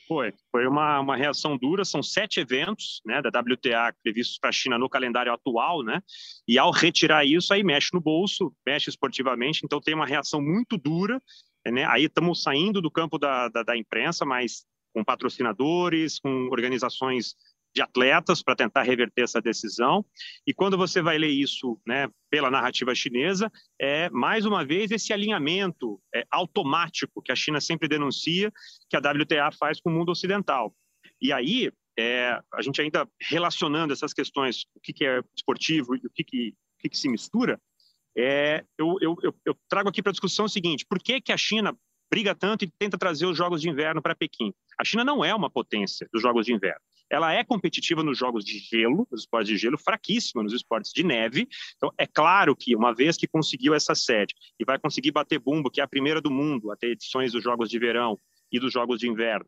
[0.09, 1.85] Foi, foi uma, uma reação dura.
[1.85, 6.01] São sete eventos né, da WTA previstos para a China no calendário atual, né?
[6.47, 9.61] E ao retirar isso, aí mexe no bolso, mexe esportivamente.
[9.63, 11.21] Então tem uma reação muito dura.
[11.63, 11.85] Né?
[11.85, 17.35] Aí estamos saindo do campo da, da, da imprensa, mas com patrocinadores, com organizações
[17.73, 20.05] de atletas para tentar reverter essa decisão.
[20.45, 25.13] E quando você vai ler isso né, pela narrativa chinesa, é mais uma vez esse
[25.13, 28.51] alinhamento é, automático que a China sempre denuncia,
[28.89, 30.73] que a WTA faz com o mundo ocidental.
[31.21, 35.99] E aí, é, a gente ainda relacionando essas questões, o que, que é esportivo e
[35.99, 37.59] o que, que, o que, que se mistura,
[38.17, 41.37] é, eu, eu, eu, trago aqui para a discussão o seguinte: por que, que a
[41.37, 41.77] China
[42.11, 44.51] briga tanto e tenta trazer os Jogos de Inverno para Pequim?
[44.79, 48.45] A China não é uma potência dos Jogos de Inverno ela é competitiva nos jogos
[48.45, 51.47] de gelo, nos esportes de gelo, fraquíssima nos esportes de neve.
[51.75, 55.71] Então, é claro que, uma vez que conseguiu essa sede e vai conseguir bater bumbo,
[55.71, 58.17] que é a primeira do mundo a ter edições dos Jogos de Verão
[58.51, 59.45] e dos Jogos de Inverno,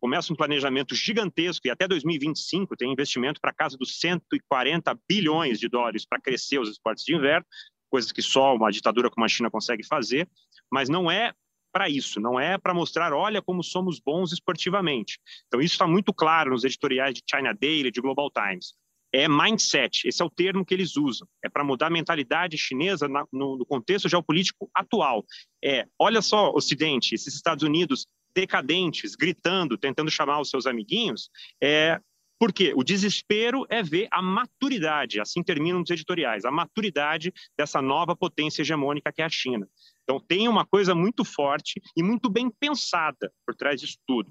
[0.00, 5.66] começa um planejamento gigantesco e até 2025 tem investimento para casa dos 140 bilhões de
[5.66, 7.46] dólares para crescer os esportes de inverno,
[7.88, 10.28] coisas que só uma ditadura como a China consegue fazer,
[10.70, 11.32] mas não é
[11.74, 15.18] para isso, não é para mostrar, olha como somos bons esportivamente.
[15.48, 18.74] Então, isso está muito claro nos editoriais de China Daily, de Global Times.
[19.12, 21.26] É mindset, esse é o termo que eles usam.
[21.44, 25.24] É para mudar a mentalidade chinesa na, no, no contexto geopolítico atual.
[25.62, 31.28] É, olha só, Ocidente, esses Estados Unidos decadentes, gritando, tentando chamar os seus amiguinhos,
[31.60, 32.00] é,
[32.38, 38.16] porque o desespero é ver a maturidade, assim terminam os editoriais, a maturidade dessa nova
[38.16, 39.68] potência hegemônica que é a China.
[40.02, 44.30] Então, tem uma coisa muito forte e muito bem pensada por trás disso tudo.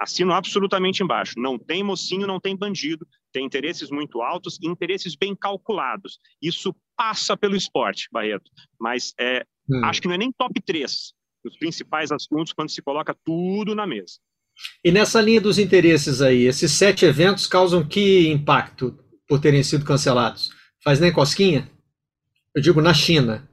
[0.00, 1.34] Assino absolutamente embaixo.
[1.36, 6.18] Não tem mocinho, não tem bandido, tem interesses muito altos e interesses bem calculados.
[6.40, 9.84] Isso passa pelo esporte, Barreto, mas é, hum.
[9.84, 11.12] acho que não é nem top 3
[11.44, 14.14] dos principais assuntos quando se coloca tudo na mesa.
[14.84, 19.84] E nessa linha dos interesses aí, esses sete eventos causam que impacto por terem sido
[19.84, 20.50] cancelados?
[20.82, 21.70] Faz nem cosquinha?
[22.54, 23.48] Eu digo na China.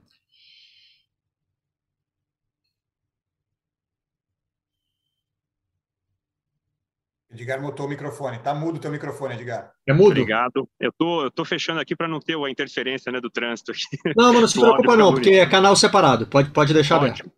[7.30, 8.40] Edgar mutou o microfone.
[8.40, 9.72] Tá mudo o teu microfone, Edgar.
[9.88, 10.12] É mudo?
[10.12, 10.68] Obrigado.
[10.80, 13.72] Eu tô, eu tô fechando aqui para não ter a interferência né, do trânsito.
[13.72, 13.84] Aqui.
[14.16, 16.26] Não, mas não se preocupa não, porque é canal separado.
[16.26, 17.08] Pode, pode deixar Ótimo.
[17.10, 17.32] aberto.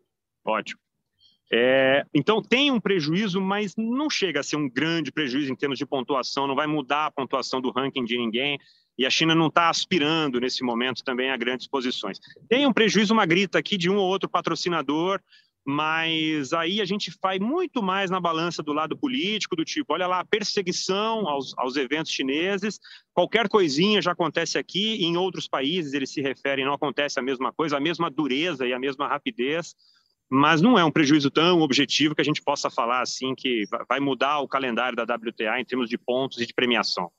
[0.46, 0.80] Ótimo.
[1.52, 5.80] É, então tem um prejuízo, mas não chega a ser um grande prejuízo em termos
[5.80, 8.60] de pontuação, não vai mudar a pontuação do ranking de ninguém,
[8.98, 12.20] e a China não está aspirando nesse momento também a grandes posições.
[12.48, 15.20] Tem um prejuízo, uma grita aqui de um ou outro patrocinador,
[15.66, 20.08] mas aí a gente vai muito mais na balança do lado político, do tipo, olha
[20.08, 22.80] lá, perseguição aos, aos eventos chineses,
[23.14, 27.54] qualquer coisinha já acontece aqui, em outros países eles se referem, não acontece a mesma
[27.54, 29.76] coisa, a mesma dureza e a mesma rapidez,
[30.30, 34.00] mas não é um prejuízo tão objetivo que a gente possa falar assim que vai
[34.00, 37.12] mudar o calendário da WTA em termos de pontos e de premiação.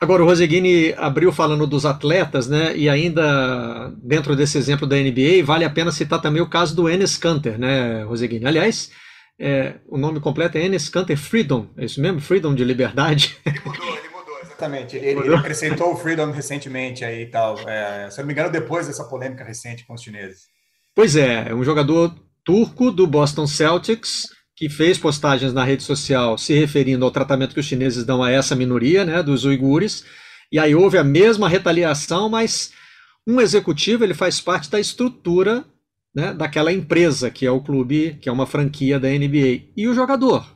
[0.00, 2.76] Agora, o Roseguini abriu falando dos atletas, né?
[2.76, 6.88] E ainda dentro desse exemplo da NBA, vale a pena citar também o caso do
[6.88, 8.44] Enes Kanter, né, Roseguini?
[8.44, 8.90] Aliás,
[9.38, 12.20] é, o nome completo é Enes Kanter Freedom, é isso mesmo?
[12.20, 13.38] Freedom de liberdade.
[13.46, 14.96] Ele mudou, ele mudou, exatamente.
[14.96, 17.58] Ele, ele acrescentou o Freedom recentemente aí e tal.
[17.68, 20.53] É, se eu não me engano, depois dessa polêmica recente com os chineses.
[20.94, 26.38] Pois é, é um jogador turco do Boston Celtics que fez postagens na rede social
[26.38, 30.04] se referindo ao tratamento que os chineses dão a essa minoria, né, dos uigures,
[30.52, 32.70] e aí houve a mesma retaliação, mas
[33.26, 35.64] um executivo ele faz parte da estrutura
[36.14, 39.72] né, daquela empresa que é o clube, que é uma franquia da NBA.
[39.76, 40.46] E o jogador,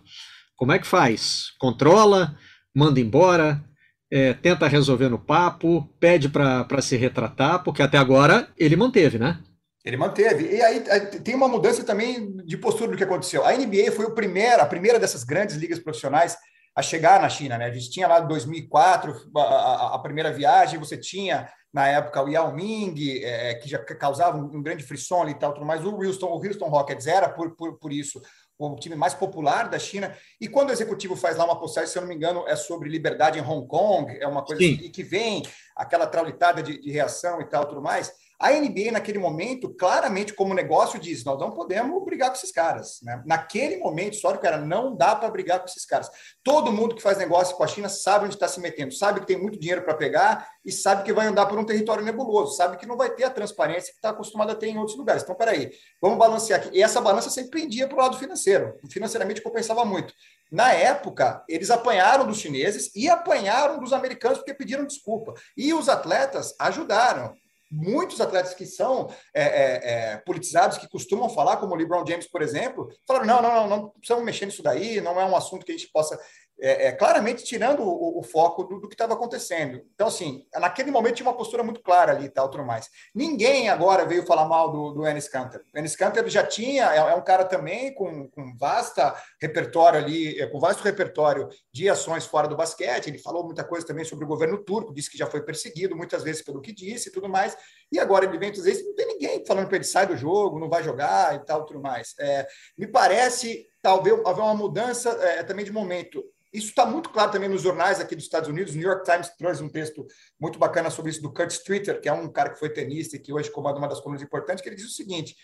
[0.57, 1.47] como é que faz?
[1.59, 2.37] Controla,
[2.73, 3.65] manda embora,
[4.09, 9.41] é, tenta resolver no papo, pede para se retratar, porque até agora ele manteve, né?
[9.89, 10.55] Ele manteve.
[10.55, 10.81] E aí
[11.25, 13.43] tem uma mudança também de postura do que aconteceu.
[13.43, 16.37] A NBA foi o primeiro, a primeira dessas grandes ligas profissionais
[16.77, 17.57] a chegar na China.
[17.57, 17.65] Né?
[17.65, 22.23] A gente tinha lá em 2004 a, a, a, primeira viagem, você tinha na época
[22.23, 25.83] o Yao Ming, é, que já causava um, um, grande frisson e tal, tudo mais.
[25.83, 28.21] O Houston, o Houston Rockets era por, por, por isso
[28.59, 30.15] o time mais popular da China.
[30.39, 32.91] E quando o executivo faz lá uma postagem, se eu não me engano, é sobre
[32.91, 35.43] liberdade em Hong Kong, é uma coisa assim, que vem
[35.75, 38.13] aquela traulitada de, de reação e tal, tudo mais.
[38.41, 43.01] A NBA, naquele momento, claramente, como negócio, diz: nós não podemos brigar com esses caras.
[43.03, 43.21] Né?
[43.27, 46.09] Naquele momento histórico, era não dá para brigar com esses caras.
[46.45, 49.27] Todo mundo que faz negócio com a China sabe onde está se metendo, sabe que
[49.27, 52.77] tem muito dinheiro para pegar e sabe que vai andar por um território nebuloso, sabe
[52.77, 55.25] que não vai ter a transparência que está acostumado a ter em outros lugares.
[55.25, 56.71] Então, peraí, vamos balancear aqui.
[56.73, 58.79] E essa balança sempre pendia para o lado financeiro.
[58.89, 60.15] Financeiramente compensava muito.
[60.51, 65.35] Na época, eles apanharam dos chineses e apanharam dos americanos porque pediram desculpa.
[65.57, 67.35] E os atletas ajudaram
[67.71, 72.29] muitos atletas que são é, é, é, politizados, que costumam falar, como o LeBron James,
[72.29, 75.65] por exemplo, falaram: não, não, não, não precisamos mexer nisso daí, não é um assunto
[75.65, 76.19] que a gente possa
[76.61, 79.81] é, é, claramente tirando o, o foco do, do que estava acontecendo.
[79.95, 82.91] Então, assim, naquele momento tinha uma postura muito clara ali e tal, tudo mais.
[83.15, 85.63] Ninguém agora veio falar mal do, do Ennis Canter.
[85.75, 90.41] O Ennis Canter já tinha, é, é, um cara também com, com vasta repertório ali,
[90.41, 93.09] é, com vasto repertório de ações fora do basquete.
[93.09, 96.23] Ele falou muita coisa também sobre o governo turco, disse que já foi perseguido muitas
[96.25, 97.57] vezes pelo que disse e tudo mais.
[97.93, 100.69] E agora ele vem dizer, não tem ninguém falando para ele sai do jogo, não
[100.69, 102.15] vai jogar e tal, tudo mais.
[102.19, 106.23] É, me parece talvez haver uma mudança é, também de momento.
[106.53, 108.75] Isso está muito claro também nos jornais aqui dos Estados Unidos.
[108.75, 110.07] O New York Times trouxe um texto
[110.41, 113.19] muito bacana sobre isso do Kurt Streeter, que é um cara que foi tenista e
[113.19, 115.37] que hoje comanda uma das colunas importantes, que ele diz o seguinte: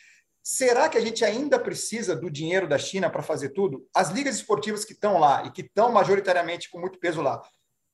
[0.42, 3.86] será que a gente ainda precisa do dinheiro da China para fazer tudo?
[3.94, 7.42] As ligas esportivas que estão lá e que estão majoritariamente com muito peso lá,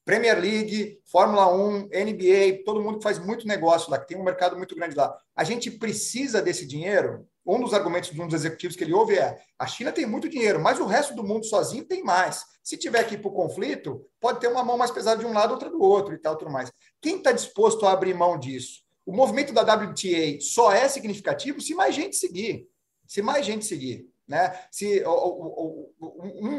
[0.04, 4.24] Premier League, Fórmula 1, NBA, todo mundo que faz muito negócio lá, que tem um
[4.24, 5.14] mercado muito grande lá.
[5.36, 7.26] A gente precisa desse dinheiro?
[7.46, 10.28] Um dos argumentos de um dos executivos que ele ouve é: a China tem muito
[10.28, 12.44] dinheiro, mas o resto do mundo sozinho tem mais.
[12.62, 15.32] Se tiver que ir para o conflito, pode ter uma mão mais pesada de um
[15.32, 16.70] lado, outra do outro e tal, tudo mais.
[17.00, 18.82] Quem está disposto a abrir mão disso?
[19.04, 22.68] O movimento da WTA só é significativo se mais gente seguir.
[23.06, 24.06] Se mais gente seguir.
[24.30, 24.56] Né?
[24.70, 25.02] Se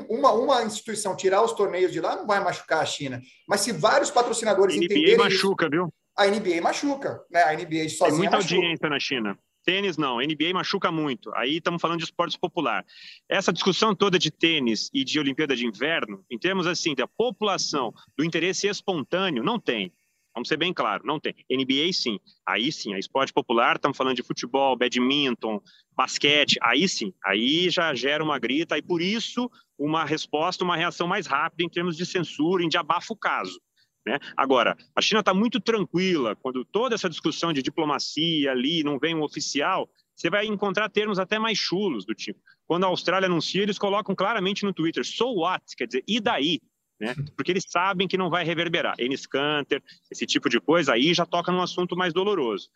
[0.09, 3.21] uma, uma instituição tirar os torneios de lá, não vai machucar a China.
[3.47, 5.17] Mas se vários patrocinadores a NBA entenderem.
[5.17, 5.93] machuca, isso, viu?
[6.17, 7.23] A NBA machuca.
[7.31, 7.41] Né?
[7.41, 8.09] A NBA sozinha.
[8.09, 8.55] Tem muita machuca.
[8.55, 9.39] audiência na China.
[9.63, 11.33] Tênis não, NBA machuca muito.
[11.33, 12.83] Aí estamos falando de esportes popular.
[13.29, 17.93] Essa discussão toda de tênis e de Olimpíada de Inverno, em termos assim da população,
[18.17, 19.93] do interesse espontâneo, não tem.
[20.33, 21.35] Vamos ser bem claro, não tem.
[21.49, 25.61] NBA sim, aí sim, é esporte popular, estamos falando de futebol, badminton,
[25.95, 31.07] basquete, aí sim, aí já gera uma grita e por isso uma resposta, uma reação
[31.07, 33.59] mais rápida em termos de censura, em de abafo o caso.
[34.05, 34.17] Né?
[34.35, 39.15] Agora, a China está muito tranquila, quando toda essa discussão de diplomacia ali não vem
[39.15, 42.39] um oficial, você vai encontrar termos até mais chulos do tipo.
[42.65, 45.63] Quando a Austrália anuncia, eles colocam claramente no Twitter, so what?
[45.75, 46.59] Quer dizer, e daí?
[47.01, 47.15] Né?
[47.35, 48.93] Porque eles sabem que não vai reverberar.
[48.99, 52.69] Enes Kanter, esse tipo de coisa, aí já toca num assunto mais doloroso.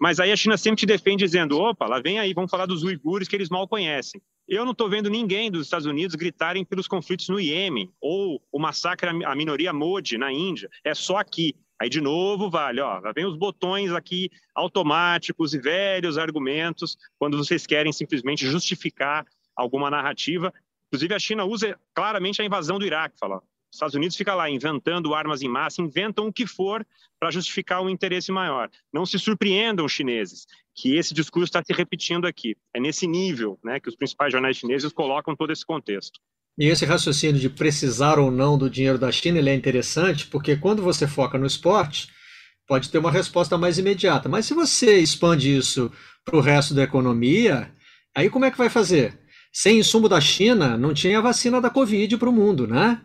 [0.00, 2.82] Mas aí a China sempre te defende dizendo: opa, lá vem aí, vamos falar dos
[2.82, 4.20] uigures que eles mal conhecem.
[4.48, 8.58] Eu não estou vendo ninguém dos Estados Unidos gritarem pelos conflitos no Iêmen ou o
[8.58, 10.68] massacre à minoria Modi na Índia.
[10.82, 11.54] É só aqui.
[11.80, 17.36] Aí, de novo, vale, ó, lá vem os botões aqui automáticos e velhos argumentos quando
[17.36, 20.52] vocês querem simplesmente justificar alguma narrativa.
[20.88, 24.48] Inclusive, a China usa claramente a invasão do Iraque, fala, os Estados Unidos fica lá
[24.48, 26.86] inventando armas em massa, inventam o que for
[27.20, 28.70] para justificar um interesse maior.
[28.92, 32.56] Não se surpreendam os chineses que esse discurso está se repetindo aqui.
[32.74, 36.18] É nesse nível né, que os principais jornais chineses colocam todo esse contexto.
[36.58, 40.56] E esse raciocínio de precisar ou não do dinheiro da China ele é interessante porque
[40.56, 42.08] quando você foca no esporte,
[42.66, 44.28] pode ter uma resposta mais imediata.
[44.28, 45.90] Mas se você expande isso
[46.24, 47.72] para o resto da economia,
[48.14, 49.18] aí como é que vai fazer?
[49.52, 53.00] Sem insumo da China, não tinha vacina da Covid para o mundo, né?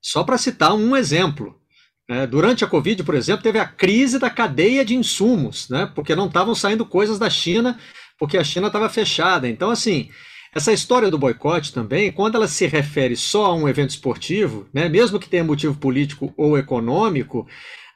[0.00, 1.60] Só para citar um exemplo.
[2.08, 5.90] É, durante a Covid, por exemplo, teve a crise da cadeia de insumos, né?
[5.94, 7.78] Porque não estavam saindo coisas da China,
[8.18, 9.48] porque a China estava fechada.
[9.48, 10.08] Então, assim,
[10.54, 14.88] essa história do boicote também, quando ela se refere só a um evento esportivo, né,
[14.88, 17.46] mesmo que tenha motivo político ou econômico,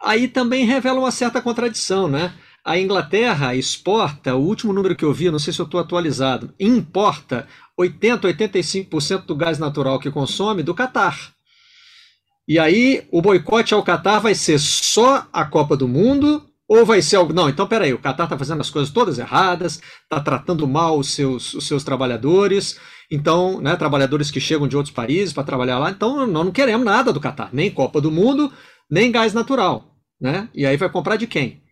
[0.02, 2.34] aí também revela uma certa contradição, né?
[2.62, 6.52] A Inglaterra exporta, o último número que eu vi, não sei se eu estou atualizado,
[6.60, 11.32] importa 80, 85% do gás natural que consome do Catar.
[12.48, 17.02] E aí o boicote ao Catar vai ser só a Copa do Mundo ou vai
[17.02, 17.32] ser algo.
[17.32, 21.12] Não, então peraí, o Catar está fazendo as coisas todas erradas, está tratando mal os
[21.12, 22.78] seus, os seus trabalhadores,
[23.10, 26.84] então, né, trabalhadores que chegam de outros países para trabalhar lá, então nós não queremos
[26.84, 28.52] nada do Catar, nem Copa do Mundo,
[28.88, 29.96] nem gás natural.
[30.20, 30.48] Né?
[30.54, 31.62] E aí vai comprar de quem?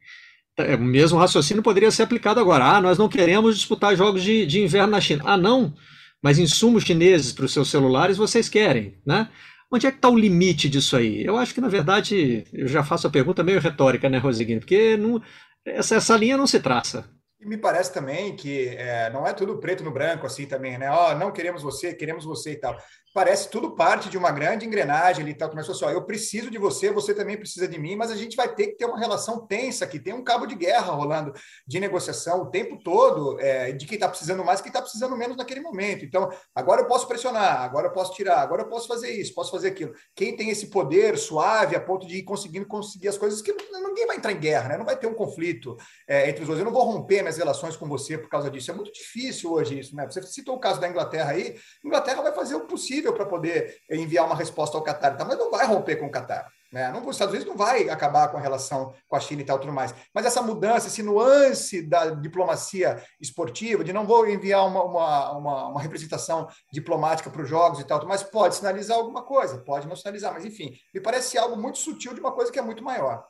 [0.57, 2.65] É, o mesmo raciocínio poderia ser aplicado agora.
[2.65, 5.23] Ah, nós não queremos disputar jogos de, de inverno na China.
[5.27, 5.73] Ah, não,
[6.21, 9.29] mas insumos chineses para os seus celulares vocês querem, né?
[9.71, 11.25] Onde é que está o limite disso aí?
[11.25, 14.61] Eu acho que, na verdade, eu já faço a pergunta meio retórica, né, Rosiguinho?
[14.61, 15.23] Porque não,
[15.65, 17.09] essa, essa linha não se traça.
[17.41, 20.91] E me parece também que é, não é tudo preto no branco assim também, né?
[20.91, 22.77] Ó, oh, não queremos você, queremos você e tal
[23.19, 26.57] parece tudo parte de uma grande engrenagem ali, tal, começou assim, ó, eu preciso de
[26.57, 29.45] você, você também precisa de mim, mas a gente vai ter que ter uma relação
[29.45, 31.33] tensa aqui, tem um cabo de guerra rolando
[31.67, 35.37] de negociação o tempo todo, é, de quem está precisando mais, quem está precisando menos
[35.37, 36.05] naquele momento.
[36.05, 39.51] Então, agora eu posso pressionar, agora eu posso tirar, agora eu posso fazer isso, posso
[39.51, 39.93] fazer aquilo.
[40.15, 44.07] Quem tem esse poder suave a ponto de ir conseguindo conseguir as coisas que ninguém
[44.07, 44.79] vai entrar em guerra, né?
[44.79, 45.77] Não vai ter um conflito
[46.07, 46.61] é, entre os dois.
[46.61, 48.71] Eu não vou romper minhas relações com você por causa disso.
[48.71, 50.07] É muito difícil hoje isso, né?
[50.07, 54.27] Você citou o caso da Inglaterra aí, Inglaterra vai fazer o possível para poder enviar
[54.27, 55.25] uma resposta ao Qatar, tá?
[55.25, 56.51] mas não vai romper com o Qatar.
[56.71, 56.91] Né?
[56.93, 59.59] Não, os Estados Unidos não vai acabar com a relação com a China e tal,
[59.59, 59.95] tudo mais.
[60.15, 65.69] Mas essa mudança, esse nuance da diplomacia esportiva, de não vou enviar uma, uma, uma,
[65.69, 69.97] uma representação diplomática para os jogos e tal, mas pode sinalizar alguma coisa, pode não
[69.97, 73.25] sinalizar, mas enfim, me parece algo muito sutil de uma coisa que é muito maior.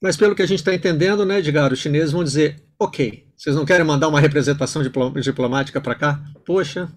[0.00, 3.56] Mas pelo que a gente está entendendo, né, Edgar, os chineses vão dizer, ok, vocês
[3.56, 6.20] não querem mandar uma representação diplomática para cá?
[6.44, 6.92] Poxa,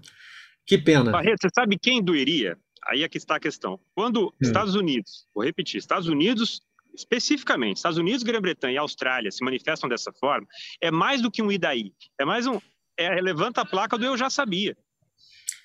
[0.67, 1.11] que pena.
[1.11, 2.57] Barreto, você sabe quem doeria?
[2.85, 3.79] Aí é que está a questão.
[3.95, 4.31] Quando hum.
[4.41, 6.61] Estados Unidos, vou repetir, Estados Unidos,
[6.95, 10.45] especificamente, Estados Unidos, Grã-Bretanha e Austrália se manifestam dessa forma,
[10.81, 11.93] é mais do que um idaí.
[12.19, 12.59] É mais um.
[12.97, 14.75] É, levanta a placa do eu já sabia.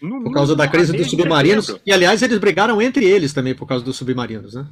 [0.01, 1.81] No, por causa da crise dos submarinos.
[1.87, 4.67] E, aliás, eles brigaram entre eles também por causa dos submarinos, né?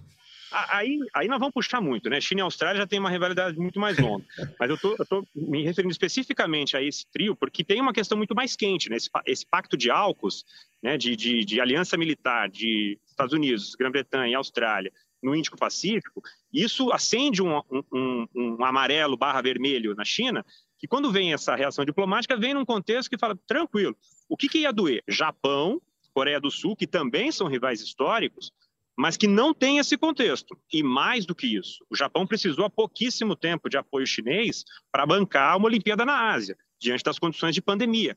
[0.52, 2.20] Aí, aí nós vamos puxar muito, né?
[2.20, 4.24] China e Austrália já tem uma rivalidade muito mais longa.
[4.58, 8.34] Mas eu tô, tô me referindo especificamente a esse trio, porque tem uma questão muito
[8.34, 8.96] mais quente, né?
[8.96, 10.44] Esse, esse pacto de AUKUS,
[10.82, 10.96] né?
[10.96, 17.42] De, de, de aliança militar de Estados Unidos, Grã-Bretanha e Austrália no Índico-Pacífico, isso acende
[17.42, 20.44] um, um, um, um amarelo barra vermelho na China,
[20.78, 23.94] que quando vem essa reação diplomática, vem num contexto que fala, tranquilo,
[24.28, 25.02] o que, que ia doer?
[25.06, 25.80] Japão,
[26.12, 28.52] Coreia do Sul, que também são rivais históricos,
[29.00, 30.54] mas que não tem esse contexto.
[30.70, 35.06] E mais do que isso, o Japão precisou há pouquíssimo tempo de apoio chinês para
[35.06, 38.14] bancar uma Olimpíada na Ásia, diante das condições de pandemia.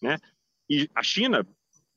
[0.00, 0.16] Né?
[0.70, 1.46] E a China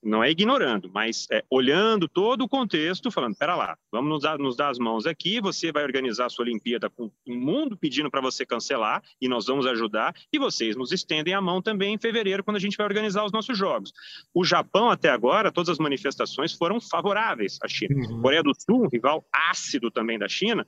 [0.05, 4.37] não é ignorando, mas é, olhando todo o contexto, falando, espera lá, vamos nos dar,
[4.37, 8.09] nos dar, as mãos aqui, você vai organizar a sua Olimpíada com o mundo pedindo
[8.11, 11.97] para você cancelar, e nós vamos ajudar, e vocês nos estendem a mão também em
[11.97, 13.91] fevereiro, quando a gente vai organizar os nossos jogos.
[14.33, 17.95] O Japão, até agora, todas as manifestações foram favoráveis à China.
[17.95, 18.21] Uhum.
[18.21, 20.65] Coreia do Sul, um rival ácido também da China,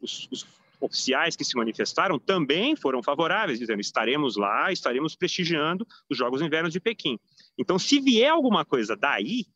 [0.00, 0.44] os, os
[0.84, 6.72] oficiais que se manifestaram também foram favoráveis, dizendo estaremos lá, estaremos prestigiando os Jogos Invernos
[6.72, 7.18] de Pequim.
[7.58, 9.46] Então, se vier alguma coisa daí,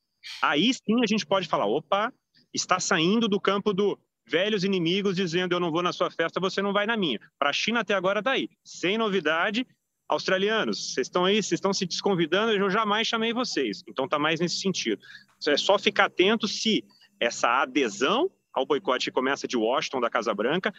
[0.43, 2.13] aí sim a gente pode falar, opa,
[2.53, 6.61] está saindo do campo do velhos inimigos dizendo eu não vou na sua festa, você
[6.61, 7.21] não vai na minha.
[7.39, 9.67] Para a China até agora daí, tá sem novidade.
[10.09, 13.83] Australianos, vocês estão aí, vocês estão se desconvidando, eu jamais chamei vocês.
[13.89, 15.03] Então está mais nesse sentido.
[15.47, 16.85] É só ficar atento se
[17.19, 20.73] essa adesão ao boicote que começa de Washington, da Casa Branca,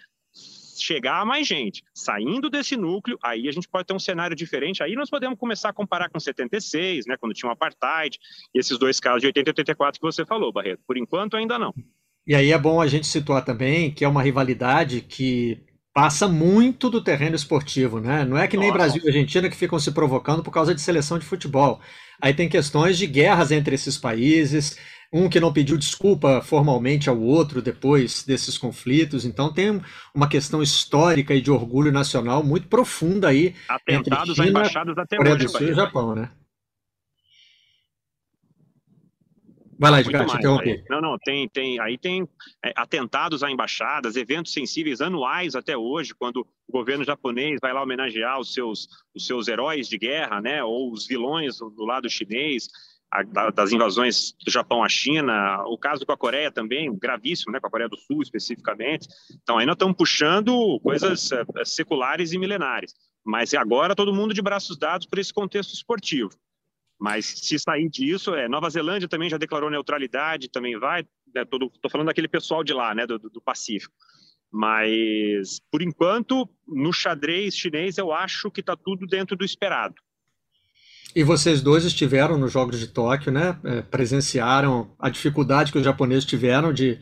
[0.83, 1.83] chegar a mais gente.
[1.93, 4.83] Saindo desse núcleo, aí a gente pode ter um cenário diferente.
[4.83, 8.17] Aí nós podemos começar a comparar com 76, né, quando tinha o apartheid,
[8.53, 10.81] e esses dois casos de 80 e 84 que você falou, Barreto.
[10.85, 11.73] Por enquanto, ainda não.
[12.25, 15.63] E aí é bom a gente situar também que é uma rivalidade que
[15.93, 18.23] passa muito do terreno esportivo, né?
[18.23, 18.77] Não é que nem Nossa.
[18.77, 21.79] Brasil e Argentina que ficam se provocando por causa de seleção de futebol.
[22.21, 24.77] Aí tem questões de guerras entre esses países,
[25.12, 29.26] um que não pediu desculpa formalmente ao outro depois desses conflitos.
[29.26, 29.82] Então tem
[30.13, 33.56] uma questão histórica e de orgulho nacional muito profunda aí.
[33.67, 35.50] Atentados entre China, a embaixadas até Coreia hoje.
[35.50, 36.32] Sul e Japão, né?
[39.80, 40.84] Vai lá, Edgar, te interrompi.
[40.89, 42.28] Não, não, tem, tem, aí tem
[42.65, 47.84] é, atentados a embaixadas, eventos sensíveis anuais até hoje, quando o governo japonês vai lá
[47.84, 52.67] homenagear os seus, os seus heróis de guerra, né, ou os vilões do lado chinês
[53.54, 57.67] das invasões do Japão à China, o caso com a Coreia também, gravíssimo, né, com
[57.67, 59.08] a Coreia do Sul especificamente.
[59.41, 62.93] Então, ainda estamos puxando coisas é, é, seculares e milenares.
[63.26, 66.32] Mas agora todo mundo de braços dados por esse contexto esportivo.
[67.00, 71.06] Mas se sair disso, é, Nova Zelândia também já declarou neutralidade, também vai.
[71.36, 73.93] Estou né, falando daquele pessoal de lá, né, do, do Pacífico.
[74.51, 79.95] Mas, por enquanto, no xadrez chinês, eu acho que está tudo dentro do esperado.
[81.16, 83.58] E vocês dois estiveram nos Jogos de Tóquio, né?
[83.64, 86.99] É, presenciaram a dificuldade que os japoneses tiveram de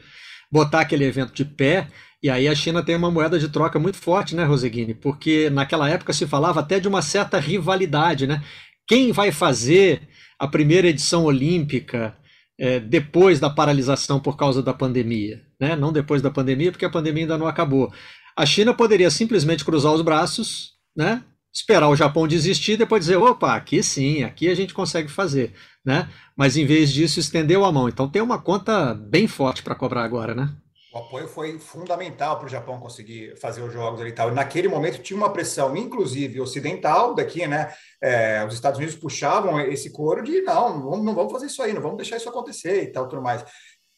[0.51, 1.87] botar aquele evento de pé.
[2.23, 4.93] E aí a China tem uma moeda de troca muito forte, né, Roseguini?
[4.93, 8.41] Porque naquela época se falava até de uma certa rivalidade, né?
[8.87, 10.07] Quem vai fazer
[10.39, 12.15] a primeira edição olímpica
[12.57, 15.41] é, depois da paralisação por causa da pandemia?
[15.59, 15.75] Né?
[15.75, 17.91] Não depois da pandemia, porque a pandemia ainda não acabou.
[18.37, 21.23] A China poderia simplesmente cruzar os braços, né?
[21.55, 25.53] Esperar o Japão desistir e depois dizer, opa, aqui sim, aqui a gente consegue fazer.
[25.85, 26.09] né?
[26.35, 27.87] Mas em vez disso estendeu a mão.
[27.87, 30.53] Então tem uma conta bem forte para cobrar agora, né?
[30.93, 34.31] O apoio foi fundamental para o Japão conseguir fazer os jogos e tal.
[34.31, 37.73] E naquele momento tinha uma pressão, inclusive ocidental, daqui, né?
[38.01, 41.81] É, os Estados Unidos puxavam esse coro de não, não, vamos fazer isso aí, não
[41.81, 43.43] vamos deixar isso acontecer e tal, tudo mais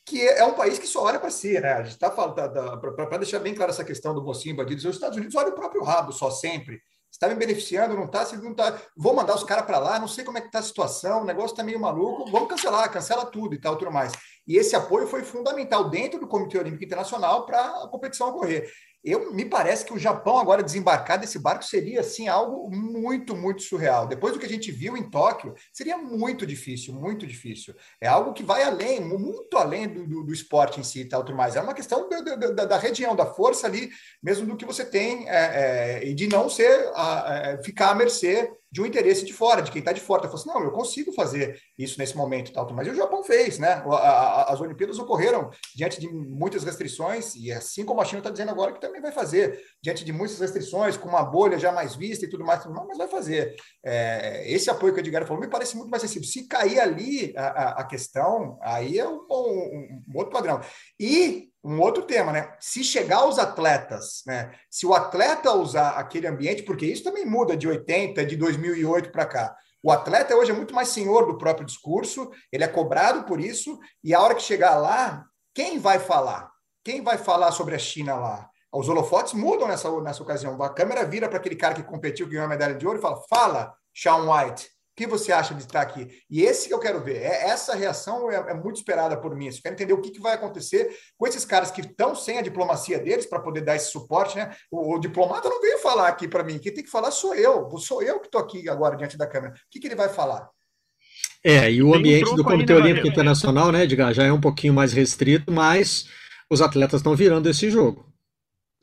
[0.08, 1.74] que é um país que só olha para si, né?
[1.74, 2.34] A gente está falando,
[2.80, 5.84] para deixar bem clara essa questão do mocinho bandido, os Estados Unidos olham o próprio
[5.84, 6.80] rabo só sempre.
[7.12, 8.26] Está me beneficiando, não está?
[8.26, 10.60] Se não está, vou mandar os caras para lá, não sei como é que está
[10.60, 14.14] a situação, o negócio está meio maluco, vamos cancelar, cancela tudo e tal, tudo mais.
[14.48, 18.72] E esse apoio foi fundamental dentro do Comitê Olímpico Internacional para a competição ocorrer.
[19.04, 23.62] Eu me parece que o Japão agora desembarcar desse barco seria assim algo muito, muito
[23.62, 24.08] surreal.
[24.08, 27.74] Depois do que a gente viu em Tóquio, seria muito difícil, muito difícil.
[28.02, 31.24] É algo que vai além, muito além do, do, do esporte em si e tal,
[31.24, 31.56] tudo mais.
[31.56, 33.90] É uma questão da, da, da, região, da força ali,
[34.22, 37.96] mesmo do que você tem, é, é, e de não ser a, é, ficar à
[37.96, 40.22] mercê de um interesse de fora, de quem está de fora.
[40.22, 43.58] Eu falo assim, não, eu consigo fazer isso nesse momento tal, mas o Japão fez,
[43.58, 43.84] né?
[44.48, 48.72] As Olimpíadas ocorreram diante de muitas restrições, e assim como a China está dizendo agora
[48.72, 52.30] que também vai fazer, diante de muitas restrições, com uma bolha já mais vista e
[52.30, 53.56] tudo mais, mas vai fazer.
[53.84, 56.28] É, esse apoio que o Edgar falou me parece muito mais sensível.
[56.28, 60.62] Se cair ali a, a questão, aí é um, um, um outro padrão.
[61.00, 62.56] E um outro tema, né?
[62.62, 64.54] Se chegar aos atletas, né?
[64.70, 69.26] Se o atleta usar aquele ambiente, porque isso também muda de 80, de 2008 para
[69.26, 69.56] cá.
[69.84, 73.78] O atleta hoje é muito mais senhor do próprio discurso, ele é cobrado por isso,
[74.02, 76.50] e a hora que chegar lá, quem vai falar?
[76.86, 78.50] Quem vai falar sobre a China lá?
[78.74, 80.62] Os holofotes mudam nessa, nessa ocasião.
[80.62, 83.02] A câmera vira para aquele cara que competiu, que ganhou a medalha de ouro, e
[83.02, 86.08] fala: Fala, Sean White, que você acha de estar aqui?
[86.28, 87.18] E esse que eu quero ver.
[87.18, 89.46] É, essa reação é, é muito esperada por mim.
[89.46, 92.42] Eu quero entender o que, que vai acontecer com esses caras que estão sem a
[92.42, 94.36] diplomacia deles para poder dar esse suporte.
[94.36, 94.52] Né?
[94.72, 96.58] O, o diplomata não veio falar aqui para mim.
[96.58, 97.70] Quem tem que falar sou eu.
[97.78, 99.54] Sou eu que estou aqui agora diante da câmera.
[99.54, 100.50] O que, que ele vai falar?
[101.44, 104.42] É, e o tem ambiente um do Comitê Olímpico Internacional, né, Edgar, já é um
[104.42, 106.10] pouquinho mais restrito, mas
[106.50, 108.12] os atletas estão virando esse jogo.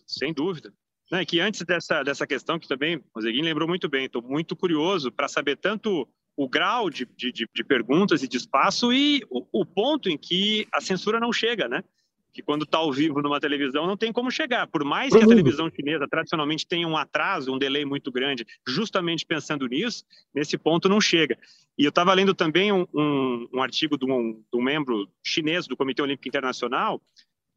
[0.06, 0.72] Sem dúvida.
[1.14, 4.56] Né, que antes dessa, dessa questão, que também o Zeguin lembrou muito bem, estou muito
[4.56, 9.46] curioso para saber tanto o grau de, de, de, perguntas e de espaço e o,
[9.52, 11.84] o, ponto em que a censura não chega, né?
[12.32, 14.66] Que quando está ao vivo numa televisão não tem como chegar.
[14.66, 19.24] Por mais que a televisão chinesa tradicionalmente tenha um atraso, um delay muito grande, justamente
[19.24, 20.02] pensando nisso,
[20.34, 21.38] nesse ponto não chega.
[21.78, 25.68] E eu estava lendo também um, um, um artigo de um, de um membro chinês
[25.68, 27.00] do Comitê Olímpico Internacional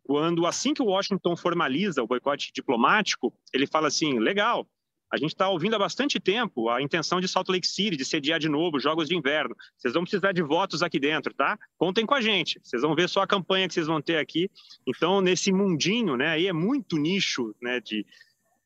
[0.08, 4.66] quando assim que o Washington formaliza o boicote diplomático, ele fala assim: legal,
[5.12, 8.39] a gente está ouvindo há bastante tempo a intenção de Salt Lake City de sediar
[8.39, 9.53] de novo Jogos de Inverno.
[9.78, 11.60] Vocês vão precisar de votos aqui dentro, tá?
[11.78, 12.58] Contem com a gente.
[12.64, 14.49] Vocês vão ver só a campanha que vocês vão ter aqui.
[14.88, 16.30] Então, nesse mundinho, né?
[16.30, 17.82] Aí é muito nicho, né?
[17.82, 18.05] De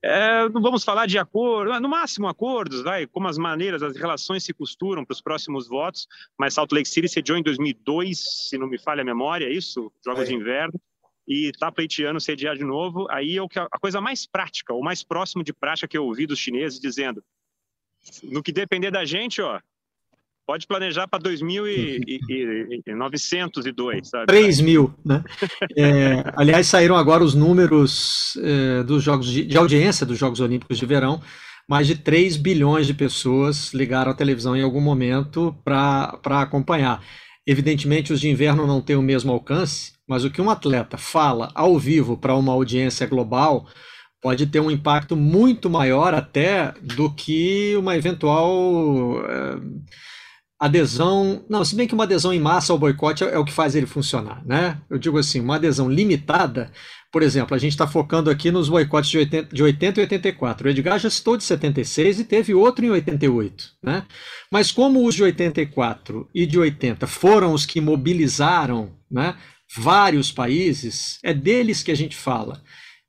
[0.04, 4.44] é, não vamos falar de acordo, no máximo acordos, vai, como as maneiras, as relações
[4.44, 6.08] se costuram para os próximos votos.
[6.38, 9.92] Mas Salt Lake City sediou em 2002, se não me falha a memória, é isso?
[10.06, 10.26] Jogos é.
[10.26, 10.80] de Inverno
[11.28, 15.44] e está pleiteando sediar de novo, aí é a coisa mais prática, o mais próximo
[15.44, 17.24] de prática que eu ouvi dos chineses dizendo,
[18.24, 19.60] no que depender da gente, ó,
[20.46, 24.26] pode planejar para 2902, sabe?
[24.26, 25.24] 3 mil, né?
[25.78, 30.78] É, aliás, saíram agora os números é, dos jogos de, de, audiência dos Jogos Olímpicos
[30.78, 31.22] de Verão.
[31.70, 37.02] Mais de 3 bilhões de pessoas ligaram a televisão em algum momento para acompanhar.
[37.48, 41.50] Evidentemente, os de inverno não têm o mesmo alcance, mas o que um atleta fala
[41.56, 43.66] ao vivo para uma audiência global
[44.22, 49.56] pode ter um impacto muito maior até do que uma eventual é,
[50.60, 51.46] adesão.
[51.50, 53.74] Não, se bem que uma adesão em massa ao boicote é, é o que faz
[53.74, 54.82] ele funcionar, né?
[54.90, 56.70] Eu digo assim, uma adesão limitada
[57.12, 60.66] por exemplo, a gente está focando aqui nos boicotes de 80, de 80 e 84.
[60.66, 63.66] O Edgar já citou de 76 e teve outro em 88.
[63.84, 64.06] Né?
[64.50, 69.36] Mas como os de 84 e de 80 foram os que mobilizaram né,
[69.76, 72.62] vários países, é deles que a gente fala.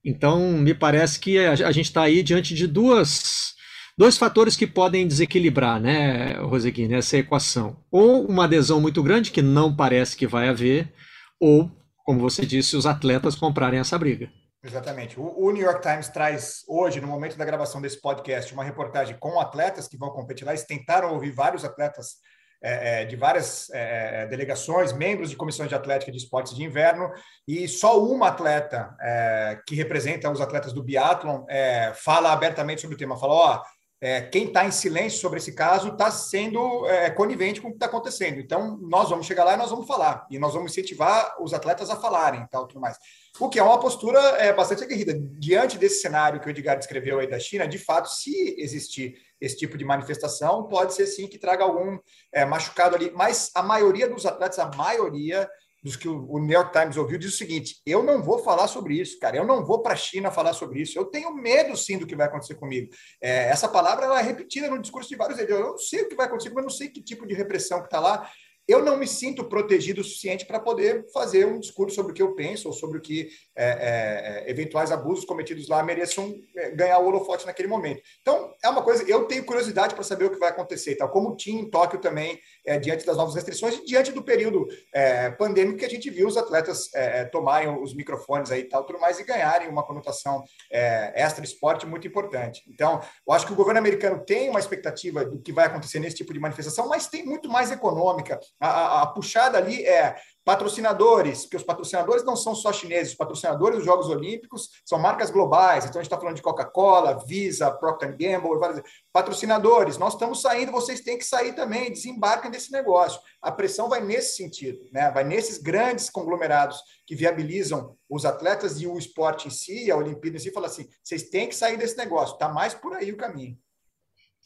[0.05, 3.55] Então, me parece que a, gente está aí diante de duas,
[3.97, 7.77] dois fatores que podem desequilibrar, né, Roseguine, essa equação.
[7.91, 10.93] Ou uma adesão muito grande, que não parece que vai haver,
[11.39, 11.71] ou
[12.05, 14.31] como você disse, os atletas comprarem essa briga.
[14.65, 15.19] Exatamente.
[15.19, 19.41] O, New York Times traz hoje, no momento da gravação desse podcast, uma reportagem com
[19.41, 20.53] atletas que vão competir lá.
[20.53, 22.17] Eles tentaram ouvir vários atletas
[22.63, 26.63] é, é de várias é, é, delegações, membros de comissões de atlética de esportes de
[26.63, 27.11] inverno,
[27.47, 32.95] e só uma atleta é, que representa os atletas do biathlon é, fala abertamente sobre
[32.95, 33.19] o tema.
[33.19, 33.63] Fala, ó,
[34.05, 37.77] é, quem está em silêncio sobre esse caso está sendo é, conivente com o que
[37.77, 38.41] está acontecendo.
[38.41, 40.27] Então, nós vamos chegar lá e nós vamos falar.
[40.29, 42.99] E nós vamos incentivar os atletas a falarem tal, tudo mais.
[43.39, 45.15] O que é uma postura é, bastante aguerrida.
[45.39, 49.57] Diante desse cenário que o Edgar descreveu aí da China, de fato, se existir esse
[49.57, 51.99] tipo de manifestação, pode ser sim que traga algum
[52.33, 53.11] é, machucado ali.
[53.11, 55.51] Mas a maioria dos atletas, a maioria
[55.83, 58.95] dos que o New York Times ouviu, diz o seguinte: eu não vou falar sobre
[58.95, 61.99] isso, cara, eu não vou para a China falar sobre isso, eu tenho medo sim
[61.99, 62.89] do que vai acontecer comigo.
[63.21, 65.51] É, essa palavra ela é repetida no discurso de vários deles.
[65.53, 67.87] Eu não sei o que vai acontecer, mas não sei que tipo de repressão que
[67.87, 68.31] está lá
[68.67, 72.23] eu não me sinto protegido o suficiente para poder fazer um discurso sobre o que
[72.23, 76.71] eu penso ou sobre o que é, é, é eventuais abusos cometidos lá mereçam é,
[76.71, 78.03] ganhar o holofote naquele momento.
[78.21, 81.37] Então, é uma coisa, eu tenho curiosidade para saber o que vai acontecer, tal como
[81.37, 85.79] tinha em Tóquio também, é, diante das novas restrições e diante do período é, pandêmico
[85.79, 86.91] que a gente viu os atletas
[87.31, 92.07] tomarem os microfones aí e tal, tudo mais, e ganharem uma conotação extra esporte muito
[92.07, 92.63] importante.
[92.69, 96.17] Então, eu acho que o governo americano tem uma expectativa do que vai acontecer nesse
[96.17, 100.15] tipo de manifestação, mas tem muito mais econômica, a, a, a puxada ali é
[100.45, 105.31] patrocinadores, porque os patrocinadores não são só chineses, os patrocinadores dos Jogos Olímpicos são marcas
[105.31, 108.83] globais, então a gente está falando de Coca-Cola, Visa, Procter Gamble, vários...
[109.13, 113.21] patrocinadores, nós estamos saindo, vocês têm que sair também, desembarquem desse negócio.
[113.41, 115.11] A pressão vai nesse sentido, né?
[115.13, 120.37] vai nesses grandes conglomerados que viabilizam os atletas e o esporte em si, a Olimpíada
[120.37, 123.17] em si, fala assim, vocês têm que sair desse negócio, está mais por aí o
[123.17, 123.57] caminho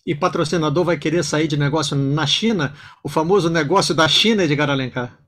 [0.07, 2.72] e patrocinador vai querer sair de negócio na China,
[3.03, 5.18] o famoso negócio da China, Edgar Alencar?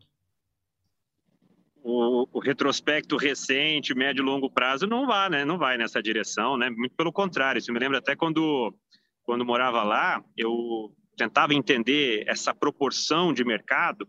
[2.38, 5.44] O, retrospecto recente, médio e longo prazo, não vai, né?
[5.44, 6.70] Não vai nessa direção, né?
[6.70, 7.58] Muito pelo contrário.
[7.58, 8.74] Isso me lembra até quando,
[9.24, 14.08] quando morava lá, eu tentava entender essa proporção de mercado,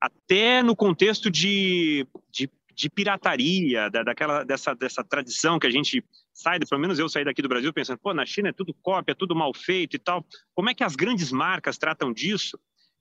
[0.00, 6.04] até no contexto de, de, de pirataria, da, daquela, dessa, dessa tradição que a gente
[6.32, 9.12] sai, pelo menos eu saí daqui do Brasil pensando, pô, na China é tudo cópia,
[9.12, 10.24] é tudo mal feito e tal.
[10.54, 12.58] Como é que as grandes marcas tratam disso?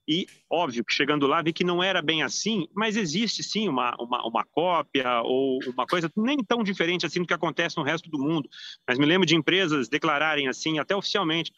[0.08, 3.94] E, óbvio, que chegando lá vi que não era bem assim, mas existe sim uma,
[4.00, 8.10] uma, uma, cópia ou uma coisa nem tão diferente assim do que acontece no resto
[8.10, 8.50] do mundo.
[8.88, 11.52] Mas me lembro de empresas declararem assim, até oficialmente,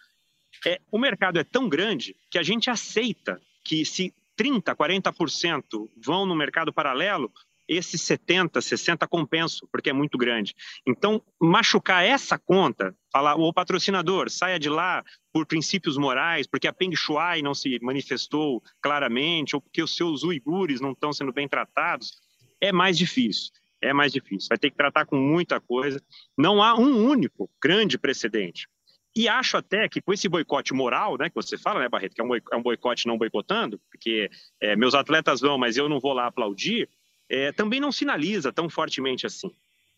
[0.65, 6.25] é, o mercado é tão grande que a gente aceita que se 30%, 40% vão
[6.25, 7.31] no mercado paralelo,
[7.69, 10.55] esses 70, 60 compensam, porque é muito grande.
[10.85, 16.73] Então, machucar essa conta, falar, o patrocinador, saia de lá por princípios morais, porque a
[16.73, 21.47] Peng Shuai não se manifestou claramente, ou porque os seus uigures não estão sendo bem
[21.47, 22.19] tratados,
[22.59, 23.51] é mais difícil.
[23.81, 24.49] É mais difícil.
[24.49, 26.01] Vai ter que tratar com muita coisa.
[26.37, 28.67] Não há um único grande precedente.
[29.15, 32.21] E acho até que com esse boicote moral, né, que você fala, né, Barreto, que
[32.21, 34.29] é um boicote não boicotando, porque
[34.61, 36.89] é, meus atletas vão, mas eu não vou lá aplaudir,
[37.29, 39.51] é, também não sinaliza tão fortemente assim.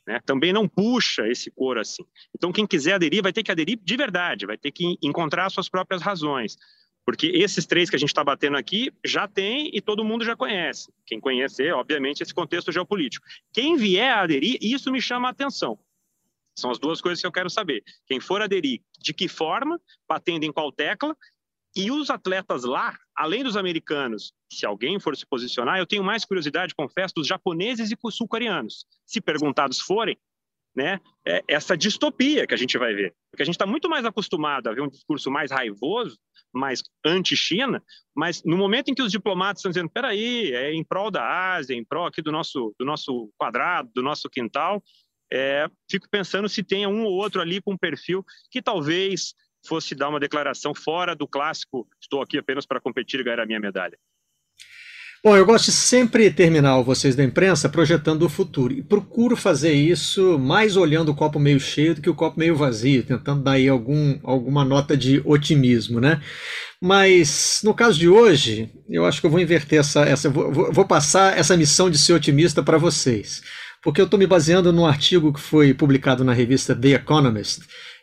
[0.05, 0.19] Né?
[0.25, 2.03] Também não puxa esse coro assim.
[2.36, 5.69] Então, quem quiser aderir, vai ter que aderir de verdade, vai ter que encontrar suas
[5.69, 6.57] próprias razões.
[7.05, 10.36] Porque esses três que a gente está batendo aqui já tem e todo mundo já
[10.36, 10.91] conhece.
[11.05, 13.25] Quem conhecer, obviamente, esse contexto geopolítico.
[13.51, 15.79] Quem vier a aderir, isso me chama a atenção.
[16.55, 17.84] São as duas coisas que eu quero saber.
[18.05, 21.15] Quem for aderir, de que forma, batendo em qual tecla,
[21.76, 26.26] e os atletas lá, além dos americanos, se alguém for se posicionar, eu tenho mais
[26.26, 28.86] curiosidade, confesso, dos japoneses e sul-coreanos.
[29.05, 30.17] Se perguntados forem,
[30.76, 33.13] né, é essa distopia que a gente vai ver.
[33.30, 36.17] Porque a gente está muito mais acostumado a ver um discurso mais raivoso,
[36.53, 37.82] mais anti-China,
[38.13, 41.74] mas no momento em que os diplomatas estão dizendo, peraí, é em prol da Ásia,
[41.74, 44.84] em prol aqui do nosso, do nosso quadrado, do nosso quintal,
[45.32, 49.34] é, fico pensando se tem um ou outro ali com um perfil que talvez
[49.66, 53.45] fosse dar uma declaração fora do clássico, estou aqui apenas para competir e ganhar a
[53.45, 53.97] minha medalha.
[55.24, 58.74] Bom, eu gosto de sempre terminar vocês da imprensa projetando o futuro.
[58.74, 62.55] E procuro fazer isso mais olhando o copo meio cheio do que o copo meio
[62.55, 66.20] vazio, tentando dar aí algum, alguma nota de otimismo, né?
[66.82, 70.01] Mas no caso de hoje, eu acho que eu vou inverter essa.
[70.01, 73.43] essa vou, vou passar essa missão de ser otimista para vocês.
[73.84, 77.62] Porque eu estou me baseando num artigo que foi publicado na revista The Economist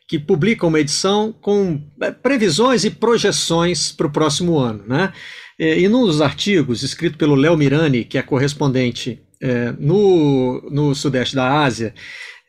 [0.08, 4.82] que publica uma edição com é, previsões e projeções para o próximo ano.
[4.88, 5.12] Né?
[5.58, 11.36] E num dos artigos, escrito pelo Léo Mirani, que é correspondente é, no, no Sudeste
[11.36, 11.94] da Ásia,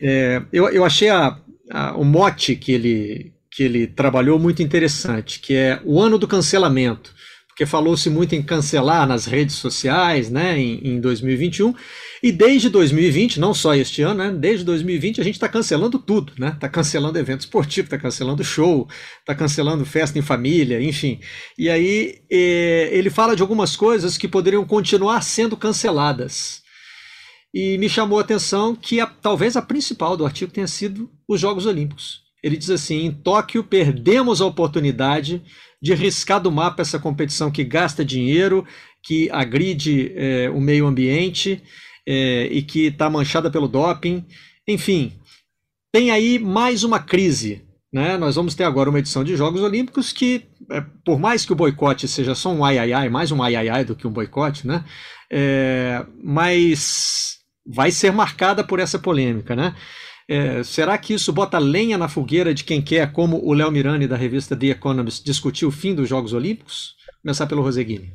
[0.01, 1.38] é, eu, eu achei a,
[1.70, 6.28] a, o mote que ele, que ele trabalhou muito interessante, que é o ano do
[6.28, 7.14] cancelamento
[7.60, 11.76] porque falou-se muito em cancelar nas redes sociais, né, em, em 2021,
[12.24, 16.32] e desde 2020, não só este ano, né, desde 2020 a gente está cancelando tudo,
[16.39, 18.88] né, está cancelando evento esportivo, está cancelando show,
[19.20, 21.20] está cancelando festa em família, enfim.
[21.57, 26.62] E aí eh, ele fala de algumas coisas que poderiam continuar sendo canceladas.
[27.53, 31.41] E me chamou a atenção que a, talvez a principal do artigo tenha sido os
[31.41, 32.22] Jogos Olímpicos.
[32.41, 35.43] Ele diz assim: em Tóquio perdemos a oportunidade
[35.82, 38.65] de riscar do mapa essa competição que gasta dinheiro,
[39.03, 41.61] que agride é, o meio ambiente
[42.07, 44.25] é, e que está manchada pelo doping.
[44.67, 45.13] Enfim,
[45.91, 50.13] tem aí mais uma crise né, nós vamos ter agora uma edição de Jogos Olímpicos
[50.13, 53.41] que, é, por mais que o boicote seja só um ai ai ai, mais um
[53.41, 54.84] ai ai ai do que um boicote, né,
[55.32, 59.75] é, mas vai ser marcada por essa polêmica, né?
[60.32, 64.07] É, será que isso bota lenha na fogueira de quem quer, como o Léo Mirani
[64.07, 66.95] da revista The Economist, discutir o fim dos Jogos Olímpicos?
[67.23, 68.13] Começar pelo Roseguini.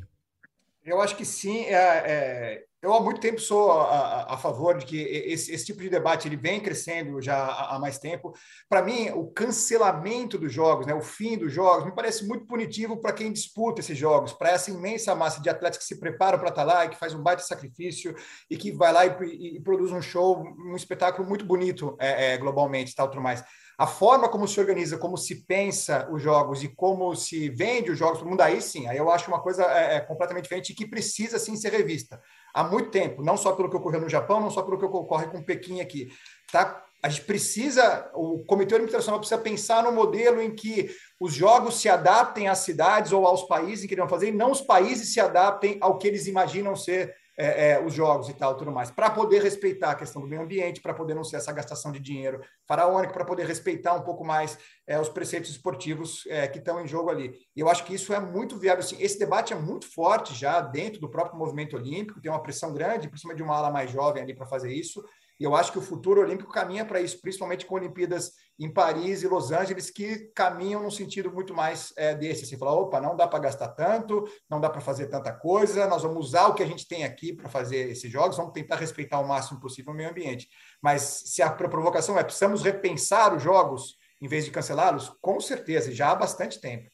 [0.85, 1.65] Eu acho que sim.
[1.65, 5.81] É, é, eu há muito tempo sou a, a favor de que esse, esse, tipo
[5.81, 8.31] de debate ele vem crescendo já há, mais tempo.
[8.69, 12.97] Para mim, o cancelamento dos jogos, né, o fim dos jogos, me parece muito punitivo
[12.97, 16.49] para quem disputa esses jogos, para essa imensa massa de atletas que se preparam para
[16.49, 18.15] estar tá lá e que faz um baita sacrifício
[18.49, 22.33] e que vai lá e, e, e produz um show, um espetáculo muito bonito é,
[22.33, 23.43] é, globalmente, tal, tudo mais
[23.77, 27.97] a forma como se organiza, como se pensa os jogos e como se vende os
[27.97, 30.71] jogos para o mundo, aí sim, aí eu acho uma coisa é, é, completamente diferente
[30.71, 32.21] e que precisa sim ser revista.
[32.55, 35.27] Há muito tempo, não só pelo que ocorreu no Japão, não só pelo que ocorre
[35.27, 36.07] com Pequim aqui.
[36.49, 36.85] Tá?
[37.03, 40.89] A gente precisa, o Comitê Olímpico Internacional precisa pensar no modelo em que
[41.19, 44.61] os jogos se adaptem às cidades ou aos países que queriam fazer, e não os
[44.61, 48.71] países se adaptem ao que eles imaginam ser é, é, os jogos e tal, tudo
[48.71, 51.91] mais, para poder respeitar a questão do meio ambiente, para poder não ser essa gastação
[51.91, 54.57] de dinheiro faraônico, para poder respeitar um pouco mais
[54.87, 57.33] é, os preceitos esportivos é, que estão em jogo ali.
[57.55, 58.83] E eu acho que isso é muito viável.
[58.83, 62.73] Assim, esse debate é muito forte já dentro do próprio movimento olímpico, tem uma pressão
[62.73, 65.03] grande, principalmente de uma ala mais jovem ali para fazer isso.
[65.39, 69.21] E eu acho que o futuro olímpico caminha para isso, principalmente com Olimpíadas em Paris
[69.21, 72.45] e Los Angeles, que caminham num sentido muito mais é, desse.
[72.45, 76.03] Assim, falar, opa, não dá para gastar tanto, não dá para fazer tanta coisa, nós
[76.03, 79.19] vamos usar o que a gente tem aqui para fazer esses jogos, vamos tentar respeitar
[79.19, 80.47] o máximo possível o meio ambiente.
[80.81, 85.93] Mas se a provocação é precisamos repensar os jogos em vez de cancelá-los, com certeza,
[85.93, 86.89] já há bastante tempo.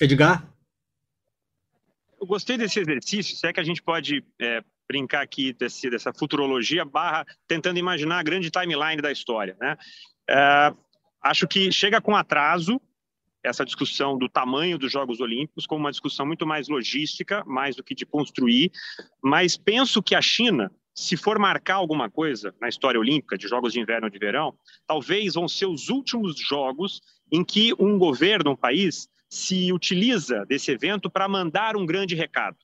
[0.00, 0.52] Edgar?
[2.20, 6.12] Eu gostei desse exercício, se é que a gente pode é, brincar aqui desse, dessa
[6.12, 9.56] futurologia barra tentando imaginar a grande timeline da história.
[9.60, 9.78] Né?
[10.28, 10.74] É,
[11.22, 12.80] acho que chega com atraso
[13.40, 17.84] essa discussão do tamanho dos Jogos Olímpicos como uma discussão muito mais logística, mais do
[17.84, 18.72] que de construir,
[19.22, 23.72] mas penso que a China, se for marcar alguma coisa na história olímpica de Jogos
[23.72, 24.54] de Inverno ou de Verão,
[24.88, 30.72] talvez vão ser os últimos jogos em que um governo, um país, se utiliza desse
[30.72, 32.58] evento para mandar um grande recado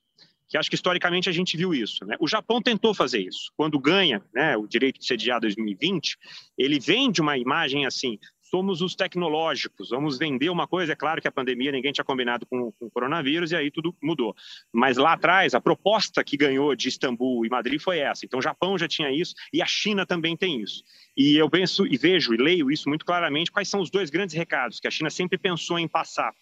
[0.47, 2.05] que acho que historicamente a gente viu isso.
[2.05, 2.15] Né?
[2.19, 3.51] O Japão tentou fazer isso.
[3.55, 6.17] Quando ganha né, o direito de sediar 2020,
[6.57, 8.17] ele vende uma imagem assim:
[8.49, 10.93] somos os tecnológicos, vamos vender uma coisa.
[10.93, 13.95] É claro que a pandemia ninguém tinha combinado com, com o coronavírus e aí tudo
[14.01, 14.35] mudou.
[14.71, 18.25] Mas lá atrás, a proposta que ganhou de Istambul e Madrid foi essa.
[18.25, 20.83] Então, o Japão já tinha isso e a China também tem isso.
[21.15, 23.51] E eu penso e vejo e leio isso muito claramente.
[23.51, 26.33] Quais são os dois grandes recados que a China sempre pensou em passar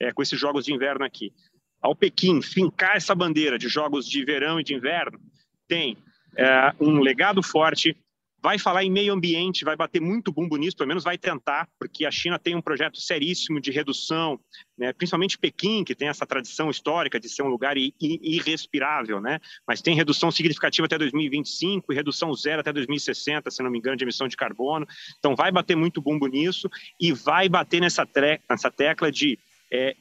[0.00, 1.32] é, com esses jogos de inverno aqui?
[1.80, 5.18] Ao Pequim fincar essa bandeira de jogos de verão e de inverno,
[5.66, 5.96] tem
[6.36, 7.96] é, um legado forte,
[8.40, 12.06] vai falar em meio ambiente, vai bater muito bumbo nisso, pelo menos vai tentar, porque
[12.06, 14.38] a China tem um projeto seríssimo de redução,
[14.76, 19.82] né, principalmente Pequim, que tem essa tradição histórica de ser um lugar irrespirável, né, mas
[19.82, 24.04] tem redução significativa até 2025 e redução zero até 2060, se não me engano, de
[24.04, 24.86] emissão de carbono.
[25.18, 26.70] Então vai bater muito bumbo nisso
[27.00, 28.06] e vai bater nessa,
[28.48, 29.36] nessa tecla de
[29.72, 29.96] é,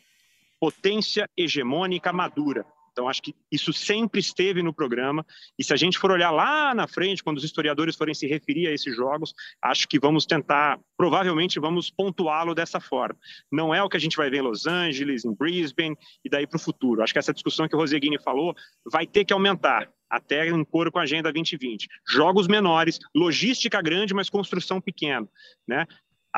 [0.60, 2.66] potência hegemônica madura.
[2.98, 5.24] Então, acho que isso sempre esteve no programa.
[5.58, 8.66] E se a gente for olhar lá na frente, quando os historiadores forem se referir
[8.66, 13.16] a esses jogos, acho que vamos tentar, provavelmente vamos pontuá-lo dessa forma.
[13.52, 15.96] Não é o que a gente vai ver em Los Angeles, em Brisbane
[16.26, 17.04] e daí para o futuro.
[17.04, 18.56] Acho que essa discussão que o Roseguini falou
[18.92, 21.88] vai ter que aumentar até em coro com a Agenda 2020.
[22.08, 25.28] Jogos menores, logística grande, mas construção pequena.
[25.68, 25.86] Né?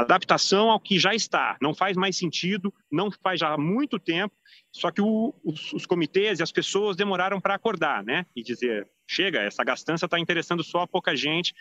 [0.02, 1.58] Adaptação ao que já está.
[1.62, 4.34] Não faz mais sentido, não faz já há muito tempo,
[4.72, 8.26] só que o, os, os, comitês e as pessoas demoraram para acordar, né?
[8.36, 11.54] E dizer, chega, essa gastança está interessando só a pouca gente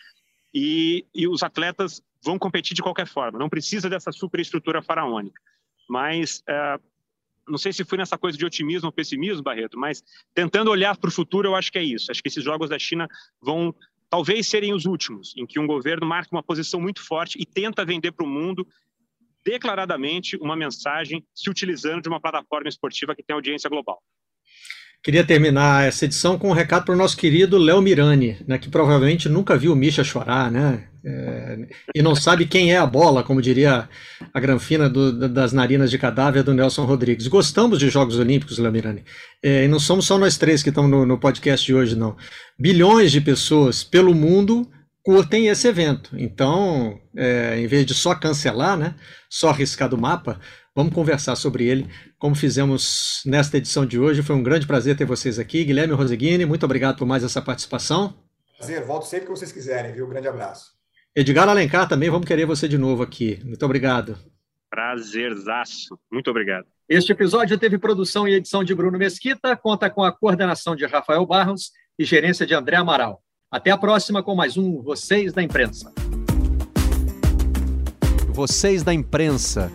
[0.55, 3.39] e, e os atletas vão competir de qualquer forma.
[3.39, 5.41] Não precisa dessa superestrutura faraônica.
[5.89, 6.79] Mas é,
[7.49, 10.03] não sei se foi nessa coisa de otimismo ou pessimismo, Barreto, mas
[10.35, 12.11] tentando olhar para o futuro, eu acho que é isso.
[12.11, 13.09] Acho que esses jogos da China
[13.41, 13.75] vão
[14.11, 17.85] talvez serem os últimos, em que um governo marca uma posição muito forte e tenta
[17.85, 18.67] vender para o mundo
[19.45, 24.03] declaradamente uma mensagem se utilizando de uma plataforma esportiva que tem audiência global.
[25.03, 28.69] Queria terminar essa edição com um recado para o nosso querido Léo Mirani, né, que
[28.69, 30.89] provavelmente nunca viu o Misha chorar, né?
[31.05, 31.59] É,
[31.95, 33.89] e não sabe quem é a bola, como diria
[34.35, 37.29] a granfina do, das narinas de cadáver do Nelson Rodrigues.
[37.29, 39.05] Gostamos de Jogos Olímpicos, Léo Mirani.
[39.43, 42.17] É, e não somos só nós três que estamos no, no podcast de hoje, não.
[42.59, 44.69] Bilhões de pessoas pelo mundo
[45.03, 46.11] curtem esse evento.
[46.19, 48.95] Então, é, em vez de só cancelar, né,
[49.31, 50.39] só arriscar do mapa,
[50.79, 51.89] Vamos conversar sobre ele,
[52.21, 54.23] como fizemos nesta edição de hoje.
[54.23, 55.65] Foi um grande prazer ter vocês aqui.
[55.65, 58.15] Guilherme Roseguini, muito obrigado por mais essa participação.
[58.57, 60.07] Prazer, volto sempre que vocês quiserem, viu?
[60.07, 60.71] Um grande abraço.
[61.17, 63.41] Edgar Alencar também, vamos querer você de novo aqui.
[63.45, 64.17] Muito obrigado.
[64.71, 65.99] Prazerzaço.
[66.13, 66.67] Muito obrigado.
[66.89, 71.27] Este episódio teve produção e edição de Bruno Mesquita, conta com a coordenação de Rafael
[71.27, 73.21] Barros e gerência de André Amaral.
[73.51, 75.93] Até a próxima com mais um Vocês da Imprensa.
[78.33, 79.73] Vocês da Imprensa.